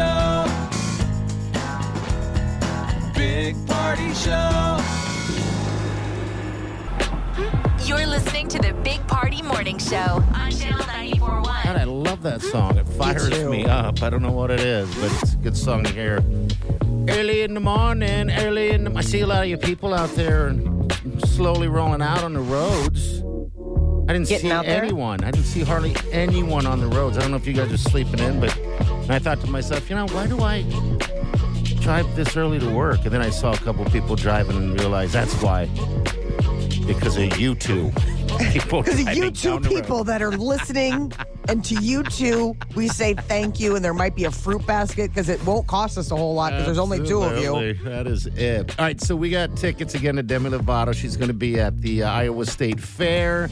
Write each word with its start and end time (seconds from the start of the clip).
show. 0.00 0.46
Big 3.14 3.54
party 3.66 4.14
show. 4.14 4.78
You're 7.84 8.06
listening 8.06 8.48
to 8.48 8.58
the 8.58 8.72
Big 8.82 9.06
Party 9.06 9.42
Morning 9.42 9.78
Show 9.78 10.22
on 10.34 10.50
Channel 10.50 10.78
941. 10.86 11.42
God, 11.64 11.76
I 11.76 11.84
love 11.84 12.22
that 12.22 12.40
song. 12.40 12.78
It 12.78 12.88
fires 12.88 13.28
too. 13.28 13.50
me 13.50 13.64
up. 13.66 14.02
I 14.02 14.10
don't 14.10 14.22
know 14.22 14.32
what 14.32 14.50
it 14.50 14.60
is, 14.60 14.92
but 14.96 15.12
it's 15.22 15.34
a 15.34 15.36
good 15.36 15.56
song 15.56 15.84
to 15.84 15.92
hear. 15.92 16.22
Early 17.08 17.42
in 17.42 17.54
the 17.54 17.60
morning, 17.60 18.30
early 18.30 18.70
in 18.70 18.84
the... 18.84 18.92
I 18.96 19.00
see 19.02 19.20
a 19.20 19.26
lot 19.26 19.42
of 19.42 19.48
you 19.48 19.56
people 19.56 19.92
out 19.92 20.10
there 20.10 20.54
slowly 21.26 21.68
rolling 21.68 22.02
out 22.02 22.22
on 22.22 22.32
the 22.34 22.40
roads. 22.40 23.22
I 24.08 24.12
didn't 24.12 24.28
Getting 24.28 24.50
see 24.50 24.52
out 24.52 24.66
there? 24.66 24.82
anyone. 24.82 25.22
I 25.24 25.30
didn't 25.30 25.46
see 25.46 25.62
hardly 25.62 25.94
anyone 26.12 26.66
on 26.66 26.80
the 26.80 26.86
roads. 26.88 27.16
I 27.16 27.20
don't 27.22 27.30
know 27.30 27.36
if 27.36 27.46
you 27.46 27.52
guys 27.52 27.72
are 27.72 27.76
sleeping 27.76 28.18
in, 28.18 28.40
but 28.40 28.56
and 29.10 29.16
I 29.16 29.18
thought 29.18 29.40
to 29.44 29.50
myself, 29.50 29.90
you 29.90 29.96
know, 29.96 30.06
why 30.06 30.28
do 30.28 30.40
I 30.40 30.62
drive 31.80 32.14
this 32.14 32.36
early 32.36 32.60
to 32.60 32.70
work? 32.70 33.00
And 33.02 33.10
then 33.10 33.20
I 33.20 33.30
saw 33.30 33.52
a 33.52 33.56
couple 33.56 33.84
people 33.86 34.14
driving 34.14 34.56
and 34.56 34.78
realized 34.78 35.12
that's 35.12 35.34
why. 35.42 35.66
Because 36.86 37.16
of 37.16 37.36
you 37.36 37.56
two. 37.56 37.90
People 38.52 38.82
Because 38.84 39.00
of 39.00 39.16
you 39.16 39.32
two 39.32 39.48
down 39.50 39.62
the 39.62 39.68
road. 39.68 39.74
people 39.82 40.04
that 40.04 40.22
are 40.22 40.30
listening, 40.30 41.12
and 41.48 41.64
to 41.64 41.74
you 41.82 42.02
two, 42.04 42.54
we 42.74 42.88
say 42.88 43.14
thank 43.14 43.58
you. 43.60 43.76
And 43.76 43.84
there 43.84 43.94
might 43.94 44.14
be 44.14 44.24
a 44.24 44.30
fruit 44.30 44.66
basket 44.66 45.10
because 45.10 45.28
it 45.28 45.44
won't 45.44 45.66
cost 45.66 45.98
us 45.98 46.10
a 46.10 46.16
whole 46.16 46.34
lot 46.34 46.50
because 46.52 46.66
there's 46.66 46.78
only 46.78 46.98
two 47.06 47.22
of 47.22 47.38
you. 47.38 47.74
That 47.84 48.06
is 48.06 48.26
it. 48.26 48.78
All 48.78 48.84
right, 48.86 49.00
so 49.00 49.16
we 49.16 49.30
got 49.30 49.56
tickets 49.56 49.94
again 49.94 50.16
to 50.16 50.22
Demi 50.22 50.50
Lovato. 50.50 50.94
She's 50.94 51.16
going 51.16 51.28
to 51.28 51.34
be 51.34 51.58
at 51.58 51.80
the 51.80 52.02
uh, 52.04 52.10
Iowa 52.10 52.46
State 52.46 52.80
Fair. 52.80 53.48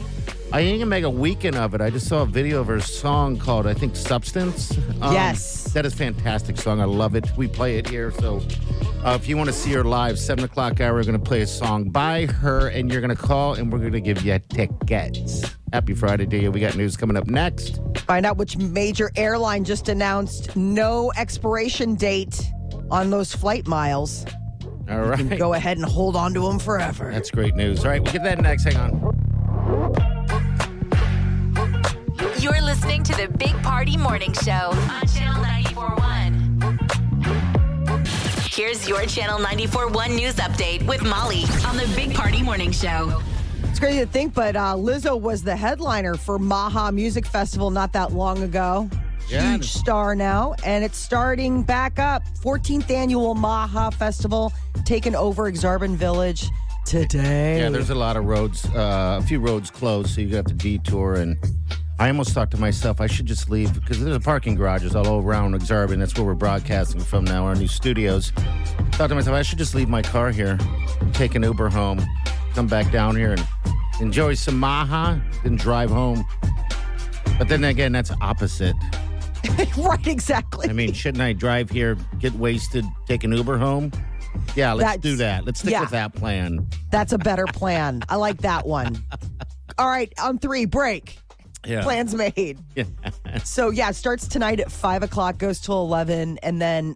I 0.51 0.61
ain't 0.61 0.79
gonna 0.79 0.89
make 0.89 1.03
a 1.03 1.09
weekend 1.11 1.55
of 1.57 1.75
it. 1.75 1.81
I 1.81 1.91
just 1.91 2.07
saw 2.07 2.23
a 2.23 2.25
video 2.25 2.59
of 2.61 2.65
her 2.67 2.79
song 2.79 3.37
called, 3.37 3.67
I 3.67 3.75
think, 3.75 3.95
Substance. 3.95 4.75
Um, 4.99 5.13
Yes. 5.13 5.71
That 5.73 5.85
is 5.85 5.93
a 5.93 5.97
fantastic 5.97 6.57
song. 6.57 6.81
I 6.81 6.85
love 6.85 7.13
it. 7.15 7.29
We 7.37 7.47
play 7.47 7.77
it 7.77 7.87
here. 7.87 8.09
So 8.09 8.41
uh, 9.05 9.15
if 9.21 9.29
you 9.29 9.37
want 9.37 9.47
to 9.49 9.53
see 9.53 9.71
her 9.73 9.83
live, 9.83 10.17
7 10.17 10.43
o'clock 10.43 10.81
hour, 10.81 10.95
we're 10.95 11.03
going 11.03 11.13
to 11.13 11.23
play 11.23 11.41
a 11.41 11.47
song 11.47 11.91
by 11.91 12.25
her, 12.25 12.69
and 12.69 12.91
you're 12.91 13.01
going 13.01 13.15
to 13.15 13.21
call, 13.21 13.53
and 13.53 13.71
we're 13.71 13.77
going 13.77 13.91
to 13.93 14.01
give 14.01 14.23
you 14.23 14.39
tickets. 14.49 15.43
Happy 15.71 15.93
Friday 15.93 16.25
to 16.25 16.37
you. 16.41 16.51
We 16.51 16.59
got 16.59 16.75
news 16.75 16.97
coming 16.97 17.15
up 17.15 17.27
next. 17.27 17.79
Find 17.97 18.25
out 18.25 18.37
which 18.37 18.57
major 18.57 19.11
airline 19.15 19.63
just 19.63 19.87
announced 19.87 20.55
no 20.55 21.11
expiration 21.15 21.95
date 21.95 22.51
on 22.89 23.09
those 23.11 23.33
flight 23.33 23.67
miles. 23.67 24.25
All 24.89 25.01
right. 25.01 25.19
You 25.19 25.27
can 25.27 25.37
go 25.37 25.53
ahead 25.53 25.77
and 25.77 25.85
hold 25.85 26.15
on 26.15 26.33
to 26.33 26.41
them 26.41 26.57
forever. 26.57 27.11
That's 27.11 27.29
great 27.29 27.55
news. 27.55 27.85
All 27.85 27.91
right, 27.91 28.01
we'll 28.01 28.11
get 28.11 28.23
that 28.23 28.41
next. 28.41 28.63
Hang 28.63 28.77
on. 28.77 29.15
You're 32.39 32.61
listening 32.61 33.03
to 33.03 33.15
the 33.15 33.27
Big 33.37 33.53
Party 33.61 33.95
Morning 33.97 34.33
Show 34.33 34.71
on 34.71 35.07
Channel 35.07 35.41
941. 35.43 36.79
Here's 38.49 38.87
your 38.87 39.05
Channel 39.05 39.37
941 39.37 40.15
news 40.15 40.35
update 40.35 40.83
with 40.87 41.03
Molly 41.03 41.43
on 41.67 41.77
the 41.77 41.87
Big 41.95 42.15
Party 42.15 42.41
Morning 42.41 42.71
Show. 42.71 43.21
It's 43.79 43.85
crazy 43.85 43.99
to 44.01 44.11
think, 44.11 44.33
but 44.33 44.57
uh, 44.57 44.73
Lizzo 44.75 45.17
was 45.17 45.41
the 45.41 45.55
headliner 45.55 46.15
for 46.15 46.37
Maha 46.37 46.91
Music 46.91 47.25
Festival 47.25 47.71
not 47.71 47.93
that 47.93 48.11
long 48.11 48.43
ago. 48.43 48.89
Yeah. 49.29 49.53
Huge 49.53 49.71
star 49.71 50.15
now, 50.15 50.53
and 50.65 50.83
it's 50.83 50.97
starting 50.97 51.63
back 51.63 51.97
up. 51.97 52.23
14th 52.43 52.91
annual 52.91 53.35
Maha 53.35 53.91
Festival 53.91 54.51
taking 54.83 55.15
over 55.15 55.49
Aksarben 55.49 55.95
Village 55.95 56.49
today. 56.85 57.61
Yeah, 57.61 57.69
there's 57.69 57.89
a 57.89 57.95
lot 57.95 58.17
of 58.17 58.25
roads, 58.25 58.65
uh, 58.75 59.21
a 59.23 59.25
few 59.25 59.39
roads 59.39 59.71
closed, 59.71 60.09
so 60.09 60.19
you 60.19 60.35
have 60.35 60.47
to 60.47 60.53
detour. 60.53 61.13
And 61.13 61.37
I 61.99 62.09
almost 62.09 62.31
thought 62.31 62.51
to 62.51 62.57
myself, 62.57 62.99
I 62.99 63.07
should 63.07 63.27
just 63.27 63.49
leave 63.49 63.73
because 63.73 64.03
there's 64.03 64.19
parking 64.19 64.55
garages 64.55 64.93
all 64.93 65.23
around 65.23 65.57
Aksarben. 65.57 65.99
That's 65.99 66.13
where 66.15 66.25
we're 66.25 66.33
broadcasting 66.33 66.99
from 66.99 67.23
now, 67.23 67.45
our 67.45 67.55
new 67.55 67.69
studios. 67.69 68.31
Thought 68.91 69.07
to 69.07 69.15
myself, 69.15 69.37
I 69.37 69.41
should 69.41 69.57
just 69.57 69.73
leave 69.73 69.87
my 69.87 70.01
car 70.01 70.31
here, 70.31 70.59
take 71.13 71.35
an 71.35 71.43
Uber 71.43 71.69
home, 71.69 72.05
come 72.53 72.67
back 72.67 72.91
down 72.91 73.15
here 73.15 73.31
and 73.31 73.47
enjoy 73.99 74.33
some 74.33 74.57
Maha, 74.57 75.21
then 75.43 75.55
drive 75.55 75.89
home. 75.89 76.23
But 77.37 77.47
then 77.47 77.63
again, 77.63 77.91
that's 77.91 78.11
opposite. 78.21 78.75
right, 79.77 80.07
exactly. 80.07 80.69
I 80.69 80.73
mean, 80.73 80.93
shouldn't 80.93 81.21
I 81.21 81.33
drive 81.33 81.69
here, 81.69 81.97
get 82.19 82.33
wasted, 82.33 82.85
take 83.07 83.23
an 83.23 83.31
Uber 83.31 83.57
home? 83.57 83.91
Yeah, 84.55 84.73
let's 84.73 84.85
That's- 84.85 85.01
do 85.01 85.15
that. 85.17 85.45
Let's 85.45 85.59
stick 85.59 85.71
yeah. 85.71 85.81
with 85.81 85.91
that 85.91 86.13
plan. 86.13 86.67
That's 86.91 87.13
a 87.13 87.17
better 87.17 87.45
plan. 87.45 88.01
I 88.09 88.15
like 88.15 88.41
that 88.41 88.65
one. 88.65 88.97
All 89.77 89.87
right, 89.87 90.11
on 90.21 90.39
three, 90.39 90.65
break. 90.65 91.17
Yeah. 91.65 91.83
Plans 91.83 92.15
made. 92.15 92.59
So 93.43 93.69
yeah, 93.69 93.89
it 93.89 93.95
starts 93.95 94.27
tonight 94.27 94.59
at 94.59 94.71
five 94.71 95.03
o'clock, 95.03 95.37
goes 95.37 95.59
till 95.59 95.81
eleven, 95.81 96.39
and 96.39 96.59
then 96.59 96.95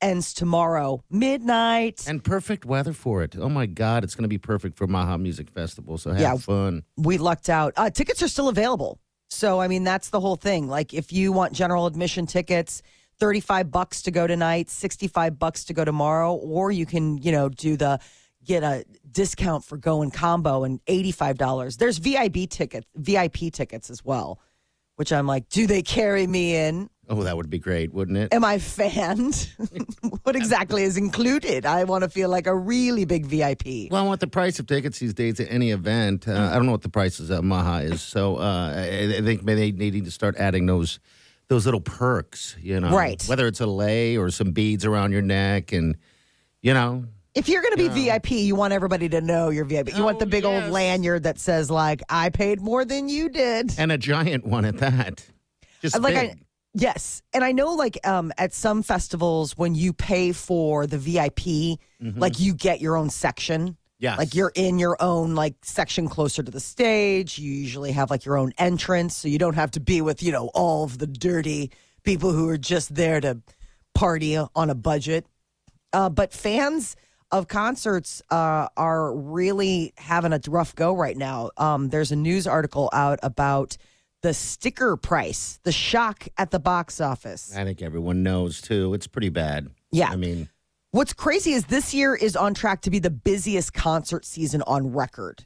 ends 0.00 0.32
tomorrow 0.32 1.02
midnight. 1.10 2.04
And 2.08 2.22
perfect 2.22 2.64
weather 2.64 2.92
for 2.92 3.22
it. 3.22 3.36
Oh 3.38 3.48
my 3.48 3.66
God, 3.66 4.04
it's 4.04 4.14
going 4.14 4.22
to 4.24 4.28
be 4.28 4.38
perfect 4.38 4.76
for 4.76 4.86
Maha 4.86 5.18
Music 5.18 5.50
Festival. 5.50 5.98
So 5.98 6.10
have 6.10 6.20
Yeah. 6.20 6.36
fun. 6.36 6.82
we 6.96 7.18
lucked 7.18 7.48
out. 7.48 7.72
Uh, 7.76 7.90
tickets 7.90 8.22
are 8.22 8.28
still 8.28 8.48
available. 8.48 8.98
So 9.30 9.60
I 9.60 9.68
mean, 9.68 9.84
that's 9.84 10.10
the 10.10 10.20
whole 10.20 10.36
thing. 10.36 10.68
Like, 10.68 10.94
if 10.94 11.12
you 11.12 11.32
want 11.32 11.52
general 11.52 11.86
admission 11.86 12.26
tickets, 12.26 12.82
thirty-five 13.20 13.70
bucks 13.70 14.02
to 14.02 14.10
go 14.10 14.26
tonight, 14.26 14.70
sixty-five 14.70 15.38
bucks 15.38 15.64
to 15.64 15.74
go 15.74 15.84
tomorrow, 15.84 16.34
or 16.34 16.70
you 16.72 16.86
can, 16.86 17.18
you 17.18 17.32
know, 17.32 17.48
do 17.48 17.76
the 17.76 17.98
get 18.44 18.62
a 18.62 18.84
discount 19.10 19.64
for 19.64 19.76
going 19.76 20.10
combo 20.10 20.64
and 20.64 20.80
eighty-five 20.86 21.36
dollars. 21.36 21.76
There's 21.76 21.98
VIP 21.98 22.48
tickets, 22.48 22.86
VIP 22.96 23.52
tickets 23.52 23.90
as 23.90 24.02
well. 24.04 24.40
Which 24.96 25.12
I'm 25.12 25.26
like, 25.26 25.48
do 25.50 25.66
they 25.66 25.82
carry 25.82 26.26
me 26.26 26.56
in? 26.56 26.88
Oh, 27.10 27.22
that 27.22 27.36
would 27.36 27.48
be 27.48 27.58
great, 27.58 27.92
wouldn't 27.92 28.18
it? 28.18 28.34
Am 28.34 28.44
I 28.44 28.58
fanned? 28.58 29.48
what 30.24 30.36
exactly 30.36 30.82
is 30.82 30.96
included? 30.98 31.64
I 31.64 31.84
want 31.84 32.04
to 32.04 32.10
feel 32.10 32.28
like 32.28 32.46
a 32.46 32.54
really 32.54 33.04
big 33.06 33.24
VIP. 33.24 33.90
Well, 33.90 34.04
I 34.04 34.06
want 34.06 34.20
the 34.20 34.26
price 34.26 34.58
of 34.58 34.66
tickets 34.66 34.98
these 34.98 35.14
days 35.14 35.40
at 35.40 35.46
any 35.50 35.70
event, 35.70 36.28
uh, 36.28 36.32
I 36.52 36.54
don't 36.56 36.66
know 36.66 36.72
what 36.72 36.82
the 36.82 36.88
prices 36.90 37.30
of 37.30 37.44
Maha 37.44 37.84
is. 37.84 38.02
So 38.02 38.36
uh, 38.36 38.74
I, 38.76 39.16
I 39.18 39.22
think 39.22 39.42
maybe 39.42 39.70
they 39.72 39.90
need 39.90 40.04
to 40.04 40.10
start 40.10 40.36
adding 40.36 40.66
those 40.66 40.98
those 41.48 41.64
little 41.64 41.80
perks. 41.80 42.56
You 42.60 42.78
know, 42.80 42.90
Right. 42.94 43.22
Whether 43.26 43.46
it's 43.46 43.60
a 43.62 43.66
lei 43.66 44.16
or 44.18 44.30
some 44.30 44.50
beads 44.52 44.84
around 44.84 45.12
your 45.12 45.22
neck, 45.22 45.72
and 45.72 45.96
you 46.60 46.74
know, 46.74 47.04
If 47.34 47.48
you're 47.48 47.62
going 47.62 47.74
to 47.76 47.78
be 47.78 47.88
VIP, 47.88 48.32
you 48.32 48.54
want 48.54 48.74
everybody 48.74 49.08
to 49.08 49.22
know 49.22 49.48
you're 49.48 49.64
VIP. 49.64 49.96
You 49.96 50.02
want 50.04 50.16
Oh, 50.16 50.20
the 50.20 50.26
big 50.26 50.44
yes. 50.44 50.64
old 50.64 50.72
lanyard 50.74 51.22
that 51.22 51.38
says 51.38 51.70
like 51.70 52.02
I 52.10 52.28
paid 52.28 52.60
more 52.60 52.84
than 52.84 53.08
you 53.08 53.30
did. 53.30 53.72
and 53.78 53.90
a 53.90 53.96
giant 53.96 54.44
one 54.46 54.66
at 54.66 54.76
that. 54.78 55.24
Just 55.80 55.98
like 56.00 56.14
big. 56.14 56.30
I 56.32 56.34
yes, 56.74 57.22
and 57.32 57.42
I 57.44 57.52
know 57.52 57.74
like 57.74 57.98
um 58.06 58.32
at 58.38 58.52
some 58.52 58.82
festivals 58.82 59.56
when 59.56 59.74
you 59.74 59.92
pay 59.92 60.32
for 60.32 60.86
the 60.86 60.98
VIP, 60.98 61.78
Mm-hmm. 62.00 62.20
like 62.20 62.38
you 62.38 62.54
get 62.54 62.80
your 62.80 62.96
own 62.96 63.10
section. 63.10 63.76
Yeah. 63.98 64.14
Like 64.14 64.32
you're 64.32 64.52
in 64.54 64.78
your 64.78 64.96
own 65.00 65.34
like 65.34 65.56
section 65.64 66.06
closer 66.08 66.44
to 66.44 66.50
the 66.52 66.60
stage. 66.60 67.40
You 67.40 67.50
usually 67.52 67.90
have 67.90 68.08
like 68.08 68.24
your 68.24 68.38
own 68.38 68.52
entrance, 68.56 69.16
so 69.16 69.26
you 69.26 69.38
don't 69.38 69.54
have 69.56 69.72
to 69.72 69.80
be 69.80 70.00
with, 70.00 70.22
you 70.22 70.30
know, 70.30 70.48
all 70.54 70.84
of 70.84 70.98
the 70.98 71.08
dirty 71.08 71.72
people 72.04 72.30
who 72.30 72.48
are 72.48 72.56
just 72.56 72.94
there 72.94 73.20
to 73.20 73.42
party 73.96 74.36
on 74.36 74.70
a 74.70 74.76
budget. 74.76 75.26
Uh, 75.92 76.08
but 76.08 76.32
fans 76.32 76.94
of 77.32 77.48
concerts 77.48 78.22
uh, 78.30 78.68
are 78.76 79.12
really 79.12 79.92
having 79.96 80.32
a 80.32 80.40
rough 80.46 80.76
go 80.76 80.94
right 80.94 81.16
now. 81.16 81.50
Um, 81.56 81.88
there's 81.88 82.12
a 82.12 82.16
news 82.16 82.46
article 82.46 82.88
out 82.92 83.18
about 83.24 83.76
the 84.22 84.34
sticker 84.34 84.96
price, 84.96 85.60
the 85.64 85.72
shock 85.72 86.28
at 86.36 86.50
the 86.50 86.58
box 86.58 87.00
office. 87.00 87.56
I 87.56 87.64
think 87.64 87.82
everyone 87.82 88.22
knows 88.22 88.60
too. 88.60 88.94
It's 88.94 89.06
pretty 89.06 89.28
bad. 89.28 89.70
Yeah. 89.92 90.10
I 90.10 90.16
mean, 90.16 90.48
What's 90.90 91.12
crazy 91.12 91.52
is 91.52 91.66
this 91.66 91.92
year 91.92 92.14
is 92.14 92.34
on 92.34 92.54
track 92.54 92.80
to 92.82 92.90
be 92.90 92.98
the 92.98 93.10
busiest 93.10 93.74
concert 93.74 94.24
season 94.24 94.62
on 94.62 94.94
record. 94.94 95.44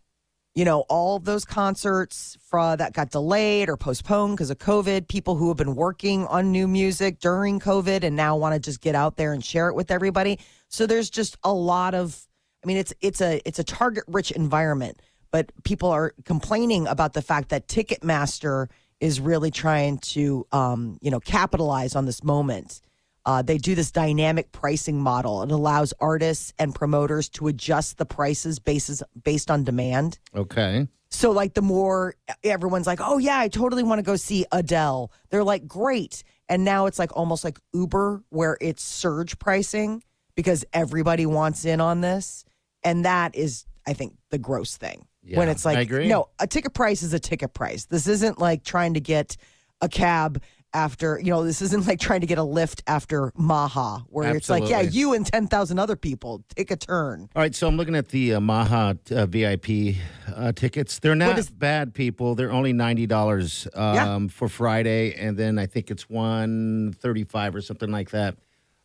You 0.55 0.65
know, 0.65 0.81
all 0.89 1.17
of 1.17 1.25
those 1.25 1.45
concerts 1.45 2.39
fra- 2.49 2.77
that 2.79 2.93
got 2.93 3.11
delayed 3.11 3.69
or 3.69 3.77
postponed 3.77 4.37
because 4.37 4.51
of 4.51 4.59
COVID, 4.59 5.09
people 5.09 5.35
who 5.35 5.49
have 5.49 5.57
been 5.57 5.75
working 5.75 6.27
on 6.29 6.53
new 6.53 6.69
music 6.69 7.19
during 7.19 7.59
COVID 7.59 8.05
and 8.05 8.15
now 8.15 8.37
want 8.37 8.55
to 8.55 8.61
just 8.61 8.81
get 8.81 8.95
out 8.95 9.17
there 9.17 9.33
and 9.33 9.45
share 9.45 9.69
it 9.69 9.75
with 9.75 9.91
everybody. 9.91 10.39
So 10.69 10.87
there's 10.87 11.11
just 11.11 11.37
a 11.43 11.53
lot 11.53 11.95
of 11.95 12.25
I 12.63 12.69
mean 12.69 12.77
it's 12.77 12.95
it's 13.01 13.21
a 13.21 13.41
it's 13.45 13.59
a 13.59 13.65
target 13.65 14.05
rich 14.07 14.31
environment, 14.31 15.03
but 15.33 15.51
people 15.65 15.89
are 15.91 16.15
complaining 16.25 16.87
about 16.87 17.15
the 17.15 17.23
fact 17.23 17.49
that 17.49 17.67
Ticketmaster 17.67 18.69
is 19.01 19.19
really 19.19 19.51
trying 19.51 19.99
to 19.99 20.47
um, 20.53 20.99
you 21.03 21.11
know, 21.11 21.19
capitalize 21.19 21.97
on 21.97 22.07
this 22.07 22.23
moment. 22.23 22.81
Uh, 23.25 23.43
they 23.43 23.59
do 23.59 23.75
this 23.75 23.91
dynamic 23.91 24.53
pricing 24.53 25.01
model. 25.01 25.43
It 25.43 25.51
allows 25.51 25.93
artists 26.01 26.53
and 26.59 26.75
promoters 26.75 27.29
to 27.31 27.49
adjust 27.49 27.99
the 27.99 28.07
prices 28.07 28.61
basis, 28.61 29.03
based 29.25 29.51
on 29.51 29.65
demand. 29.65 30.21
okay. 30.35 30.87
So, 31.15 31.31
like, 31.31 31.53
the 31.53 31.63
more 31.63 32.15
everyone's 32.43 32.87
like, 32.87 33.01
oh, 33.03 33.19
yeah, 33.19 33.39
I 33.39 33.49
totally 33.49 33.83
want 33.83 33.99
to 33.99 34.03
go 34.03 34.17
see 34.17 34.47
Adele, 34.51 35.13
they're 35.29 35.45
like, 35.45 35.69
great. 35.69 36.25
And 36.49 36.65
now 36.65 36.87
it's 36.87 36.99
like 36.99 37.15
almost 37.15 37.45
like 37.45 37.59
Uber, 37.75 38.25
where 38.31 38.57
it's 38.63 38.83
surge 38.83 39.39
pricing 39.39 40.03
because 40.37 40.65
everybody 40.73 41.27
wants 41.27 41.67
in 41.67 41.83
on 41.83 42.01
this. 42.01 42.47
And 42.83 43.05
that 43.05 43.35
is, 43.35 43.67
I 43.87 43.93
think, 43.93 44.15
the 44.31 44.39
gross 44.39 44.79
thing. 44.79 45.07
When 45.29 45.49
it's 45.49 45.65
like, 45.65 45.79
I 45.79 45.81
agree. 45.83 46.09
no, 46.09 46.29
a 46.39 46.47
ticket 46.47 46.75
price 46.75 47.03
is 47.03 47.13
a 47.13 47.19
ticket 47.21 47.55
price. 47.55 47.85
This 47.87 48.07
isn't 48.07 48.39
like 48.39 48.65
trying 48.65 48.95
to 48.95 49.01
get 49.01 49.37
a 49.81 49.89
cab 49.89 50.43
after, 50.75 51.19
you 51.23 51.31
know, 51.31 51.45
this 51.45 51.61
isn't 51.61 51.87
like 51.87 52.01
trying 52.01 52.23
to 52.23 52.27
get 52.27 52.39
a 52.39 52.43
lift 52.43 52.83
after 52.87 53.31
Maha, 53.37 54.05
where 54.09 54.35
it's 54.35 54.49
like, 54.49 54.67
yeah, 54.71 54.81
you 54.81 55.13
and 55.13 55.27
10,000 55.27 55.79
other 55.79 55.97
people 55.97 56.43
take 56.57 56.71
a 56.71 56.77
turn. 56.77 57.29
All 57.37 57.43
right, 57.43 57.55
so 57.55 57.69
I'm 57.69 57.77
looking 57.77 57.95
at 57.95 58.09
the 58.09 58.35
uh, 58.35 58.41
Maha 58.41 58.97
uh, 59.11 59.27
VIP 59.27 59.97
uh, 60.35 60.53
tickets. 60.53 60.99
They're 60.99 61.15
not 61.15 61.39
is- 61.39 61.51
bad, 61.51 61.93
people. 61.93 62.35
They're 62.35 62.53
only 62.53 62.73
ninety 62.73 63.07
dollars 63.07 63.69
um, 63.75 63.95
Yeah. 63.95 64.27
for 64.29 64.49
Friday, 64.49 65.13
and 65.15 65.37
then 65.37 65.59
I 65.59 65.67
think 65.67 65.91
it's 65.91 66.09
one 66.09 66.95
thirty-five 67.01 67.55
or 67.55 67.61
something 67.61 67.91
like 67.91 68.11
that. 68.13 68.37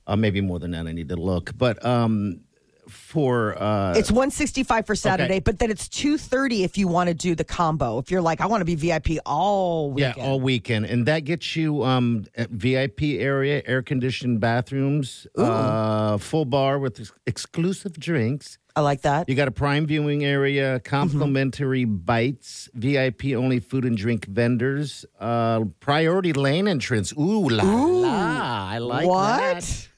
Uh, 0.05 0.17
maybe 0.17 0.41
more 0.41 0.59
than 0.59 0.71
that. 0.71 0.87
I 0.87 0.91
need 0.91 1.07
to 1.09 1.15
look, 1.15 1.57
but 1.57 1.83
um, 1.85 2.41
for 2.89 3.61
uh, 3.61 3.93
It's 3.95 4.11
165 4.11 4.85
for 4.85 4.95
Saturday, 4.95 5.35
Okay. 5.35 5.39
but 5.39 5.59
then 5.59 5.69
it's 5.71 5.87
230 5.89 6.63
if 6.63 6.77
you 6.77 6.87
want 6.87 7.07
to 7.09 7.13
do 7.13 7.35
the 7.35 7.43
combo. 7.43 7.97
If 7.99 8.09
you're 8.11 8.21
like, 8.21 8.41
I 8.41 8.45
want 8.45 8.61
to 8.61 8.65
be 8.65 8.75
VIP 8.75 9.19
all 9.25 9.93
yeah, 9.97 10.09
weekend. 10.09 10.27
all 10.27 10.39
weekend, 10.39 10.85
and 10.85 11.05
that 11.05 11.21
gets 11.21 11.55
you 11.55 11.83
um, 11.83 12.25
VIP 12.49 13.01
area, 13.03 13.61
air 13.65 13.81
conditioned 13.81 14.39
bathrooms, 14.39 15.27
uh, 15.37 16.17
full 16.17 16.45
bar 16.45 16.79
with 16.79 16.99
ex- 16.99 17.11
exclusive 17.25 17.93
drinks. 17.99 18.57
I 18.77 18.81
like 18.81 19.01
that. 19.01 19.27
You 19.27 19.33
got 19.33 19.47
a 19.47 19.51
prime 19.51 19.87
viewing 19.87 20.23
area, 20.23 20.79
complimentary 20.81 21.83
bites, 21.83 22.69
VIP 22.75 23.33
only 23.35 23.59
food 23.59 23.85
and 23.85 23.97
drink 23.97 24.25
vendors, 24.27 25.03
uh, 25.19 25.61
priority 25.79 26.31
lane 26.31 26.67
entrance. 26.67 27.11
Ooh 27.17 27.49
la 27.49 27.63
la! 27.63 28.69
I 28.69 28.77
like 28.77 29.07
What? 29.07 29.39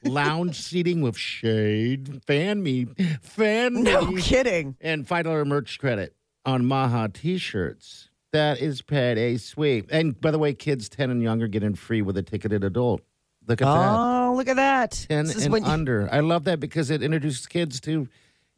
that. 0.02 0.10
Lounge 0.10 0.56
seating 0.62 1.02
with 1.02 1.18
shade. 1.18 2.22
Fan 2.26 2.62
me, 2.62 2.86
fan 3.20 3.82
No 3.82 4.06
me, 4.06 4.14
No 4.14 4.20
kidding. 4.22 4.76
and 4.80 5.06
five 5.06 5.24
dollar 5.24 5.44
merch 5.44 5.78
credit 5.78 6.14
on 6.46 6.64
Maha 6.64 7.10
T-shirts. 7.12 8.08
That 8.32 8.60
is 8.62 8.80
pretty 8.80 9.36
sweet. 9.36 9.90
And 9.90 10.18
by 10.18 10.30
the 10.30 10.38
way, 10.38 10.54
kids 10.54 10.88
ten 10.88 11.10
and 11.10 11.22
younger 11.22 11.48
get 11.48 11.62
in 11.62 11.74
free 11.74 12.00
with 12.00 12.16
a 12.16 12.22
ticketed 12.22 12.64
adult. 12.64 13.02
Look 13.46 13.60
at 13.60 13.66
that. 13.66 13.90
Oh, 13.98 14.32
look 14.36 14.48
at 14.48 14.56
that. 14.56 15.06
Ten 15.06 15.26
This 15.26 15.36
is 15.36 15.44
and 15.44 15.52
when 15.52 15.64
you- 15.64 15.70
under. 15.70 16.08
I 16.10 16.20
love 16.20 16.44
that 16.44 16.60
because 16.60 16.88
it 16.90 17.02
introduces 17.02 17.46
kids 17.46 17.78
to, 17.80 18.08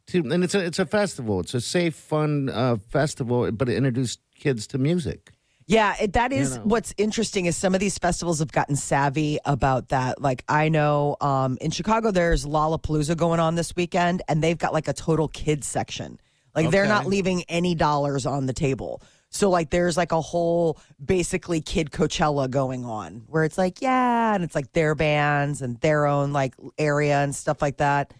to, 0.07 0.19
and 0.19 0.43
it's 0.43 0.55
a 0.55 0.63
it's 0.63 0.79
a 0.79 0.85
festival. 0.85 1.39
It's 1.39 1.53
a 1.53 1.61
safe, 1.61 1.95
fun 1.95 2.49
uh, 2.49 2.77
festival, 2.89 3.51
but 3.51 3.69
it 3.69 3.77
introduced 3.77 4.19
kids 4.35 4.67
to 4.67 4.77
music. 4.77 5.31
Yeah, 5.65 5.95
it, 6.01 6.13
that 6.13 6.33
is 6.33 6.57
know. 6.57 6.63
what's 6.65 6.93
interesting 6.97 7.45
is 7.45 7.55
some 7.55 7.73
of 7.73 7.79
these 7.79 7.97
festivals 7.97 8.39
have 8.39 8.51
gotten 8.51 8.75
savvy 8.75 9.39
about 9.45 9.89
that. 9.89 10.21
Like 10.21 10.43
I 10.49 10.69
know 10.69 11.15
um, 11.21 11.57
in 11.61 11.71
Chicago, 11.71 12.11
there's 12.11 12.45
Lollapalooza 12.45 13.15
going 13.15 13.39
on 13.39 13.55
this 13.55 13.75
weekend, 13.75 14.21
and 14.27 14.43
they've 14.43 14.57
got 14.57 14.73
like 14.73 14.87
a 14.87 14.93
total 14.93 15.27
kids 15.27 15.67
section. 15.67 16.19
Like 16.55 16.69
they're 16.69 16.87
not 16.87 17.07
leaving 17.07 17.43
any 17.49 17.73
dollars 17.73 18.25
on 18.25 18.45
the 18.45 18.53
table. 18.53 19.01
So 19.29 19.49
like 19.49 19.71
there's 19.71 19.97
like 19.97 20.11
a 20.11 20.21
whole 20.21 20.79
basically 21.03 21.59
kid 21.61 21.89
Coachella 21.89 22.47
going 22.47 22.85
on 22.85 23.23
where 23.27 23.43
it's 23.43 23.57
like 23.57 23.81
yeah, 23.81 24.35
and 24.35 24.43
it's 24.43 24.53
like 24.53 24.71
their 24.73 24.93
bands 24.93 25.63
and 25.63 25.79
their 25.79 26.05
own 26.05 26.33
like 26.33 26.53
area 26.77 27.23
and 27.23 27.33
stuff 27.33 27.61
like 27.61 27.77
that. 27.77 28.13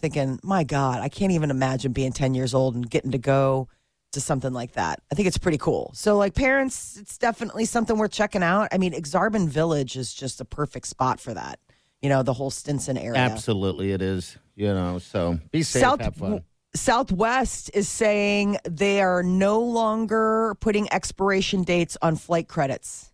Thinking, 0.00 0.38
my 0.42 0.64
God, 0.64 1.00
I 1.00 1.08
can't 1.08 1.32
even 1.32 1.50
imagine 1.50 1.92
being 1.92 2.12
10 2.12 2.34
years 2.34 2.54
old 2.54 2.74
and 2.74 2.88
getting 2.88 3.10
to 3.12 3.18
go 3.18 3.68
to 4.12 4.20
something 4.20 4.52
like 4.52 4.72
that. 4.72 5.02
I 5.10 5.14
think 5.14 5.28
it's 5.28 5.38
pretty 5.38 5.58
cool. 5.58 5.90
So, 5.94 6.16
like 6.16 6.34
parents, 6.34 6.96
it's 6.96 7.18
definitely 7.18 7.64
something 7.64 7.98
worth 7.98 8.12
checking 8.12 8.42
out. 8.42 8.68
I 8.72 8.78
mean, 8.78 8.92
Aksarben 8.92 9.48
Village 9.48 9.96
is 9.96 10.14
just 10.14 10.40
a 10.40 10.44
perfect 10.44 10.86
spot 10.86 11.20
for 11.20 11.34
that. 11.34 11.58
You 12.00 12.08
know, 12.08 12.22
the 12.22 12.32
whole 12.32 12.50
Stinson 12.50 12.96
area. 12.96 13.18
Absolutely, 13.20 13.92
it 13.92 14.00
is. 14.00 14.38
You 14.54 14.72
know, 14.72 14.98
so 14.98 15.38
be 15.50 15.62
safe, 15.62 15.82
South 15.82 16.00
have 16.00 16.16
fun. 16.16 16.44
Southwest 16.74 17.70
is 17.74 17.88
saying 17.88 18.58
they 18.64 19.00
are 19.00 19.22
no 19.22 19.60
longer 19.60 20.54
putting 20.60 20.92
expiration 20.92 21.62
dates 21.62 21.96
on 22.02 22.16
flight 22.16 22.46
credits 22.46 23.10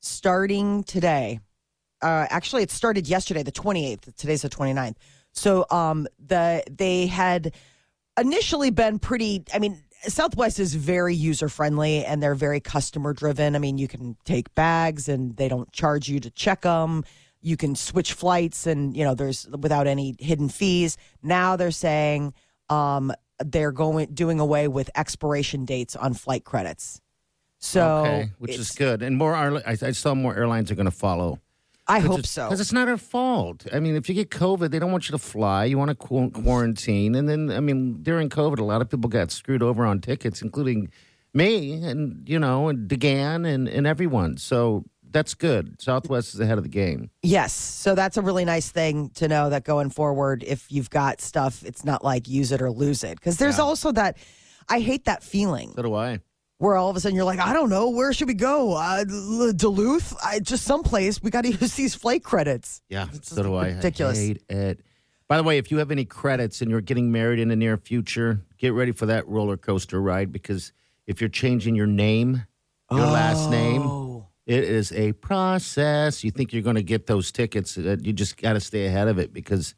starting 0.00 0.84
today. 0.84 1.40
Uh, 2.00 2.26
actually, 2.30 2.62
it 2.62 2.70
started 2.70 3.06
yesterday, 3.08 3.42
the 3.42 3.52
28th. 3.52 4.14
Today's 4.16 4.42
the 4.42 4.48
29th. 4.48 4.96
So 5.32 5.66
um, 5.70 6.06
the 6.24 6.62
they 6.70 7.06
had 7.06 7.54
initially 8.18 8.70
been 8.70 8.98
pretty. 8.98 9.44
I 9.52 9.58
mean, 9.58 9.82
Southwest 10.02 10.58
is 10.58 10.74
very 10.74 11.14
user 11.14 11.48
friendly 11.48 12.04
and 12.04 12.22
they're 12.22 12.34
very 12.34 12.60
customer 12.60 13.12
driven. 13.12 13.56
I 13.56 13.58
mean, 13.58 13.78
you 13.78 13.88
can 13.88 14.16
take 14.24 14.54
bags 14.54 15.08
and 15.08 15.36
they 15.36 15.48
don't 15.48 15.70
charge 15.72 16.08
you 16.08 16.20
to 16.20 16.30
check 16.30 16.62
them. 16.62 17.04
You 17.40 17.56
can 17.56 17.74
switch 17.74 18.12
flights 18.12 18.66
and 18.66 18.96
you 18.96 19.04
know 19.04 19.14
there's 19.14 19.48
without 19.48 19.86
any 19.86 20.14
hidden 20.18 20.48
fees. 20.48 20.96
Now 21.22 21.56
they're 21.56 21.70
saying 21.70 22.34
um, 22.68 23.12
they're 23.38 23.72
going 23.72 24.12
doing 24.14 24.40
away 24.40 24.68
with 24.68 24.90
expiration 24.94 25.64
dates 25.64 25.96
on 25.96 26.14
flight 26.14 26.44
credits. 26.44 27.00
So 27.58 27.98
okay, 27.98 28.30
which 28.38 28.58
is 28.58 28.72
good. 28.72 29.02
And 29.02 29.16
more, 29.16 29.34
I, 29.34 29.60
I 29.70 29.92
saw 29.92 30.14
more 30.14 30.36
airlines 30.36 30.70
are 30.70 30.74
going 30.74 30.86
to 30.86 30.90
follow. 30.90 31.38
I 31.92 32.00
hope 32.00 32.26
so. 32.26 32.44
Because 32.46 32.60
it's 32.60 32.72
not 32.72 32.88
our 32.88 32.96
fault. 32.96 33.66
I 33.72 33.80
mean, 33.80 33.96
if 33.96 34.08
you 34.08 34.14
get 34.14 34.30
COVID, 34.30 34.70
they 34.70 34.78
don't 34.78 34.92
want 34.92 35.08
you 35.08 35.12
to 35.12 35.18
fly. 35.18 35.64
You 35.64 35.78
want 35.78 35.90
to 35.90 35.94
qu- 35.94 36.30
quarantine. 36.30 37.14
And 37.14 37.28
then, 37.28 37.50
I 37.50 37.60
mean, 37.60 38.02
during 38.02 38.28
COVID, 38.28 38.58
a 38.58 38.64
lot 38.64 38.80
of 38.80 38.90
people 38.90 39.08
got 39.10 39.30
screwed 39.30 39.62
over 39.62 39.84
on 39.84 40.00
tickets, 40.00 40.42
including 40.42 40.90
me 41.34 41.72
and, 41.72 42.28
you 42.28 42.38
know, 42.38 42.68
and 42.68 42.88
DeGan 42.88 43.46
and, 43.46 43.68
and 43.68 43.86
everyone. 43.86 44.36
So 44.36 44.84
that's 45.10 45.34
good. 45.34 45.80
Southwest 45.80 46.34
is 46.34 46.40
ahead 46.40 46.58
of 46.58 46.64
the 46.64 46.70
game. 46.70 47.10
Yes. 47.22 47.52
So 47.52 47.94
that's 47.94 48.16
a 48.16 48.22
really 48.22 48.44
nice 48.44 48.70
thing 48.70 49.10
to 49.16 49.28
know 49.28 49.50
that 49.50 49.64
going 49.64 49.90
forward, 49.90 50.42
if 50.46 50.72
you've 50.72 50.90
got 50.90 51.20
stuff, 51.20 51.62
it's 51.64 51.84
not 51.84 52.02
like 52.02 52.28
use 52.28 52.52
it 52.52 52.62
or 52.62 52.70
lose 52.70 53.04
it. 53.04 53.16
Because 53.18 53.36
there's 53.36 53.58
also 53.58 53.92
that, 53.92 54.16
I 54.68 54.80
hate 54.80 55.04
that 55.04 55.22
feeling 55.22 55.72
So 55.76 55.82
do 55.82 55.94
I. 55.94 56.20
where 56.62 56.76
all 56.76 56.88
of 56.88 56.94
a 56.96 57.00
sudden 57.00 57.16
you're 57.16 57.24
like, 57.24 57.40
I 57.40 57.52
don't 57.52 57.70
know, 57.70 57.90
where 57.90 58.12
should 58.12 58.28
we 58.28 58.34
go? 58.34 58.74
Uh, 58.74 59.02
Duluth? 59.52 60.14
I, 60.24 60.38
just 60.38 60.64
someplace. 60.64 61.20
We 61.20 61.28
got 61.30 61.42
to 61.42 61.50
use 61.60 61.74
these 61.74 61.96
flight 61.96 62.22
credits. 62.22 62.82
Yeah, 62.88 63.08
It's 63.12 63.30
so 63.34 63.42
do 63.42 63.54
I. 63.56 63.70
ridiculous. 63.70 64.16
I 64.16 64.20
hate 64.22 64.42
it. 64.48 64.80
By 65.26 65.38
the 65.38 65.42
way, 65.42 65.58
if 65.58 65.72
you 65.72 65.78
have 65.78 65.90
any 65.90 66.04
credits 66.04 66.60
and 66.62 66.70
you're 66.70 66.80
getting 66.80 67.10
married 67.10 67.40
in 67.40 67.48
the 67.48 67.56
near 67.56 67.76
future, 67.76 68.42
get 68.58 68.74
ready 68.74 68.92
for 68.92 69.06
that 69.06 69.26
roller 69.26 69.56
coaster 69.56 70.00
ride 70.00 70.30
because 70.30 70.72
if 71.08 71.20
you're 71.20 71.30
changing 71.30 71.74
your 71.74 71.88
name, 71.88 72.46
your 72.92 73.00
last 73.06 73.50
name, 73.50 73.82
Oh. 73.82 74.26
it 74.46 74.62
is 74.62 74.92
a 74.92 75.12
process. 75.14 76.22
You 76.22 76.30
think 76.30 76.52
you're 76.52 76.62
going 76.62 76.76
to 76.76 76.82
get 76.84 77.08
those 77.08 77.32
tickets, 77.32 77.76
uh, 77.76 77.96
you 78.00 78.12
just 78.12 78.36
got 78.40 78.52
to 78.52 78.60
stay 78.60 78.86
ahead 78.86 79.08
of 79.08 79.18
it 79.18 79.32
because 79.32 79.74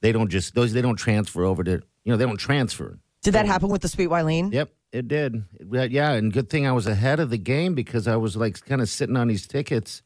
they 0.00 0.10
don't 0.10 0.30
just 0.30 0.54
those 0.56 0.72
they 0.72 0.82
don't 0.82 0.96
transfer 0.96 1.44
over 1.44 1.62
to 1.62 1.70
you 1.70 2.10
know 2.12 2.16
they 2.16 2.24
don't 2.26 2.38
transfer. 2.38 2.98
Did 3.22 3.34
that 3.34 3.46
happen 3.46 3.68
with 3.68 3.82
the 3.82 3.88
Sweet 3.88 4.08
Wileen? 4.08 4.52
Yep, 4.52 4.70
it 4.94 5.08
did. 5.08 5.44
Yeah, 5.60 6.12
and 6.12 6.32
good 6.32 6.48
thing 6.48 6.66
I 6.66 6.72
was 6.72 6.86
ahead 6.86 7.18
of 7.18 7.28
the 7.28 7.36
game 7.36 7.74
because 7.74 8.06
I 8.06 8.14
was 8.16 8.36
like 8.36 8.64
kind 8.64 8.80
of 8.80 8.88
sitting 8.88 9.16
on 9.16 9.26
these 9.26 9.46
tickets 9.46 10.02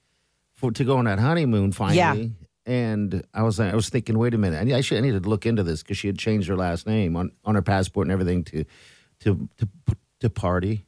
for 0.54 0.72
to 0.72 0.82
go 0.82 0.96
on 0.96 1.04
that 1.04 1.18
honeymoon 1.18 1.72
finally. 1.72 2.34
Yeah. 2.66 2.72
and 2.72 3.22
I 3.34 3.42
was 3.42 3.58
like, 3.58 3.70
I 3.72 3.76
was 3.76 3.90
thinking, 3.90 4.18
wait 4.18 4.32
a 4.32 4.38
minute, 4.38 4.58
I 4.58 4.64
need, 4.64 4.74
I 4.74 4.80
should 4.80 4.98
I 4.98 5.02
needed 5.02 5.24
to 5.24 5.28
look 5.28 5.44
into 5.44 5.62
this 5.62 5.82
because 5.82 5.98
she 5.98 6.06
had 6.06 6.18
changed 6.18 6.48
her 6.48 6.56
last 6.56 6.86
name 6.86 7.16
on, 7.16 7.30
on 7.44 7.54
her 7.54 7.62
passport 7.62 8.06
and 8.06 8.12
everything 8.12 8.44
to 8.44 8.64
to 9.20 9.48
to 9.58 9.68
to 10.20 10.30
party. 10.30 10.86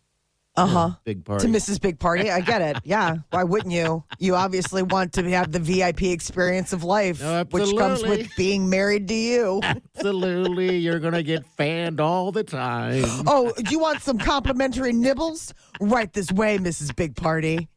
Uh 0.57 0.67
huh. 0.67 0.91
Big 1.05 1.25
party. 1.25 1.47
To 1.47 1.53
Mrs. 1.53 1.81
Big 1.81 1.99
Party. 1.99 2.31
I 2.31 2.41
get 2.41 2.61
it. 2.61 2.79
Yeah. 2.85 3.19
Why 3.31 3.45
wouldn't 3.45 3.73
you? 3.73 4.05
You 4.19 4.35
obviously 4.35 4.83
want 4.83 5.13
to 5.15 5.23
have 5.31 5.53
the 5.53 5.61
VIP 5.61 6.03
experience 6.05 6.73
of 6.73 6.83
life, 6.83 7.21
which 7.51 7.65
comes 7.77 8.03
absolutely. 8.03 8.17
with 8.19 8.37
being 8.37 8.69
married 8.69 9.07
to 9.09 9.15
you. 9.15 9.61
Absolutely, 9.63 10.77
you're 10.77 10.99
gonna 10.99 11.23
get 11.23 11.47
fanned 11.57 12.01
all 12.01 12.33
the 12.33 12.45
time. 12.45 13.05
Oh, 13.27 13.53
do 13.57 13.71
you 13.71 13.79
want 13.79 14.03
some 14.03 14.19
complimentary 14.19 14.93
nibbles? 14.93 15.55
Right 15.81 16.13
this 16.13 16.33
way, 16.33 16.59
Mrs. 16.59 16.95
Big 16.97 17.17
Party. 17.17 17.69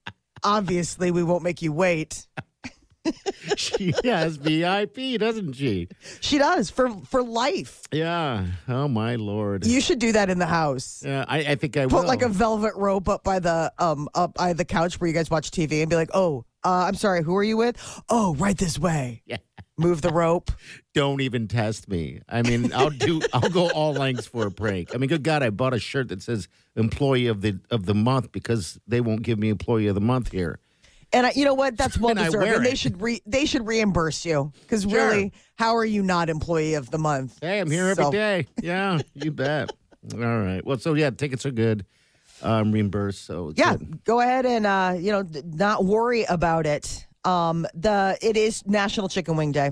Obviously, 0.43 1.11
we 1.11 1.23
won't 1.23 1.43
make 1.43 1.61
you 1.61 1.71
wait. 1.71 2.27
she 3.57 3.93
has 4.03 4.37
VIP, 4.37 5.19
doesn't 5.19 5.53
she? 5.53 5.89
She 6.21 6.37
does 6.37 6.69
for 6.69 6.89
for 7.05 7.23
life. 7.23 7.81
Yeah. 7.91 8.45
Oh 8.67 8.87
my 8.87 9.15
lord. 9.15 9.65
You 9.65 9.81
should 9.81 9.99
do 9.99 10.11
that 10.13 10.29
in 10.29 10.39
the 10.39 10.45
house. 10.45 11.03
yeah, 11.05 11.25
I, 11.27 11.39
I 11.39 11.55
think 11.55 11.75
I 11.77 11.83
Put 11.85 11.93
will. 11.93 12.05
like 12.07 12.21
a 12.21 12.29
velvet 12.29 12.73
rope 12.75 13.09
up 13.09 13.23
by 13.23 13.39
the 13.39 13.71
um 13.79 14.07
up 14.15 14.35
by 14.35 14.53
the 14.53 14.65
couch 14.65 14.99
where 14.99 15.07
you 15.07 15.13
guys 15.13 15.29
watch 15.29 15.51
TV 15.51 15.81
and 15.81 15.89
be 15.89 15.95
like, 15.95 16.09
"Oh, 16.13 16.45
uh, 16.63 16.85
I'm 16.87 16.95
sorry, 16.95 17.23
who 17.23 17.35
are 17.35 17.43
you 17.43 17.57
with? 17.57 17.75
Oh, 18.09 18.35
right 18.35 18.57
this 18.57 18.79
way." 18.79 19.21
Yeah. 19.25 19.37
Move 19.75 20.03
the 20.03 20.11
rope. 20.11 20.51
Don't 20.93 21.19
even 21.19 21.47
test 21.47 21.89
me. 21.89 22.21
I 22.29 22.43
mean, 22.43 22.71
I'll 22.73 22.91
do. 22.91 23.21
I'll 23.33 23.49
go 23.49 23.71
all 23.71 23.93
lengths 23.93 24.27
for 24.27 24.45
a 24.45 24.51
prank. 24.51 24.93
I 24.93 24.97
mean, 24.99 25.09
good 25.09 25.23
God, 25.23 25.41
I 25.41 25.49
bought 25.49 25.73
a 25.73 25.79
shirt 25.79 26.09
that 26.09 26.21
says 26.21 26.47
"Employee 26.75 27.25
of 27.25 27.41
the 27.41 27.59
of 27.71 27.87
the 27.87 27.95
Month" 27.95 28.31
because 28.31 28.79
they 28.87 29.01
won't 29.01 29.23
give 29.23 29.39
me 29.39 29.49
Employee 29.49 29.87
of 29.87 29.95
the 29.95 30.01
Month 30.01 30.31
here. 30.31 30.59
And 31.13 31.27
I, 31.27 31.31
you 31.35 31.45
know 31.45 31.53
what? 31.53 31.77
That's 31.77 31.97
well 31.97 32.11
And 32.11 32.19
deserved. 32.19 32.43
wear 32.43 32.55
And 32.55 32.65
they 32.65 32.75
should 32.75 33.01
re, 33.01 33.21
they 33.25 33.45
should 33.45 33.65
reimburse 33.67 34.25
you 34.25 34.51
because 34.61 34.81
Sure. 34.83 34.91
really, 35.09 35.31
how 35.55 35.75
are 35.75 35.85
you 35.85 36.01
not 36.01 36.29
employee 36.29 36.73
of 36.73 36.89
the 36.89 36.97
month? 36.97 37.37
Hey, 37.41 37.59
I'm 37.59 37.69
here 37.69 37.87
every 37.89 38.03
So- 38.05 38.11
day. 38.11 38.47
Yeah, 38.61 38.99
you 39.13 39.31
bet. 39.43 39.71
All 40.13 40.19
right. 40.19 40.65
Well, 40.65 40.77
so 40.79 40.95
yeah, 40.95 41.11
tickets 41.11 41.45
are 41.45 41.51
good. 41.51 41.85
Um, 42.41 42.71
reimbursed. 42.73 43.25
So 43.25 43.53
Yeah, 43.55 43.77
good. 43.77 44.03
go 44.03 44.19
ahead 44.19 44.45
and 44.45 44.65
uh, 44.65 44.95
you 44.99 45.11
know 45.11 45.23
not 45.45 45.85
worry 45.85 46.23
about 46.25 46.65
it. 46.65 47.05
Um, 47.23 47.65
the 47.73 48.17
it 48.21 48.35
is 48.35 48.65
National 48.67 49.07
Chicken 49.07 49.37
Wing 49.37 49.51
Day. 49.53 49.71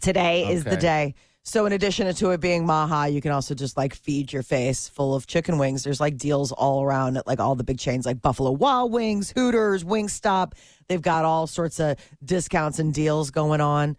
Today 0.00 0.48
is 0.50 0.64
the 0.64 0.76
day. 0.76 1.14
So 1.46 1.66
in 1.66 1.72
addition 1.72 2.12
to 2.12 2.30
it 2.30 2.40
being 2.40 2.64
Maha, 2.64 3.08
you 3.08 3.20
can 3.20 3.30
also 3.30 3.54
just 3.54 3.76
like 3.76 3.94
feed 3.94 4.32
your 4.32 4.42
face 4.42 4.88
full 4.88 5.14
of 5.14 5.26
chicken 5.26 5.58
wings. 5.58 5.84
There's 5.84 6.00
like 6.00 6.16
deals 6.16 6.52
all 6.52 6.82
around 6.82 7.18
at 7.18 7.26
like 7.26 7.38
all 7.38 7.54
the 7.54 7.62
big 7.64 7.78
chains 7.78 8.06
like 8.06 8.22
Buffalo 8.22 8.50
Wild 8.50 8.92
Wings, 8.92 9.30
Hooters, 9.36 9.84
Wingstop. 9.84 10.52
They've 10.88 11.02
got 11.02 11.26
all 11.26 11.46
sorts 11.46 11.78
of 11.80 11.96
discounts 12.24 12.78
and 12.78 12.94
deals 12.94 13.30
going 13.30 13.60
on. 13.60 13.96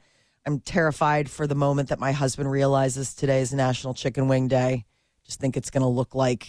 I'm 0.48 0.60
terrified 0.60 1.30
for 1.30 1.46
the 1.46 1.54
moment 1.56 1.90
that 1.90 2.00
my 2.00 2.12
husband 2.12 2.50
realizes 2.50 3.14
today 3.14 3.42
is 3.42 3.54
National 3.54 3.94
Chicken 3.94 4.28
Wing 4.28 4.48
Day. 4.48 4.86
Just 5.24 5.40
think 5.40 5.56
it's 5.56 5.70
going 5.70 5.82
to 5.84 5.88
look 5.88 6.16
like 6.16 6.48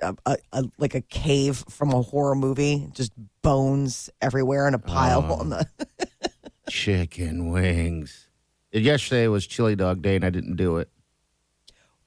a, 0.00 0.14
a, 0.26 0.36
a 0.52 0.64
like 0.76 0.94
a 0.96 1.00
cave 1.02 1.64
from 1.68 1.92
a 1.92 2.02
horror 2.02 2.34
movie, 2.34 2.88
just 2.94 3.12
bones 3.42 4.10
everywhere 4.20 4.66
in 4.66 4.74
a 4.74 4.78
pile 4.78 5.24
Oh. 5.28 5.34
on 5.40 5.50
the. 5.50 5.66
Chicken 6.68 7.50
wings. 7.50 8.28
Yesterday 8.72 9.28
was 9.28 9.46
Chili 9.46 9.76
Dog 9.76 10.00
Day, 10.00 10.16
and 10.16 10.24
I 10.24 10.30
didn't 10.30 10.56
do 10.56 10.78
it. 10.78 10.88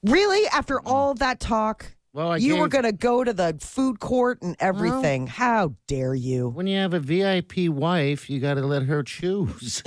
Really, 0.03 0.47
after 0.47 0.79
all 0.81 1.13
that 1.15 1.39
talk, 1.39 1.95
Well, 2.13 2.31
I 2.31 2.37
you 2.37 2.57
were 2.57 2.67
going 2.67 2.85
to 2.85 2.91
go 2.91 3.23
to 3.23 3.33
the 3.33 3.57
food 3.59 3.99
court 3.99 4.41
and 4.41 4.55
everything. 4.59 5.27
How 5.27 5.75
dare 5.87 6.15
you? 6.15 6.49
When 6.49 6.67
you 6.67 6.77
have 6.77 6.93
a 6.93 6.99
VIP 6.99 7.69
wife, 7.69 8.29
you 8.29 8.39
got 8.39 8.55
to 8.55 8.61
let 8.61 8.83
her 8.83 9.03
choose. 9.03 9.83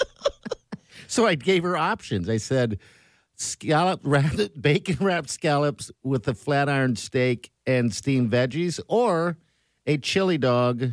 so 1.06 1.26
I 1.26 1.34
gave 1.34 1.62
her 1.62 1.76
options. 1.76 2.28
I 2.28 2.36
said, 2.36 2.78
scallop 3.36 4.00
wrapped, 4.04 4.60
bacon 4.60 4.98
wrapped 5.00 5.30
scallops 5.30 5.90
with 6.02 6.28
a 6.28 6.34
flat 6.34 6.68
iron 6.68 6.96
steak 6.96 7.50
and 7.66 7.94
steamed 7.94 8.30
veggies, 8.30 8.80
or 8.86 9.38
a 9.86 9.96
chili 9.96 10.38
dog 10.38 10.90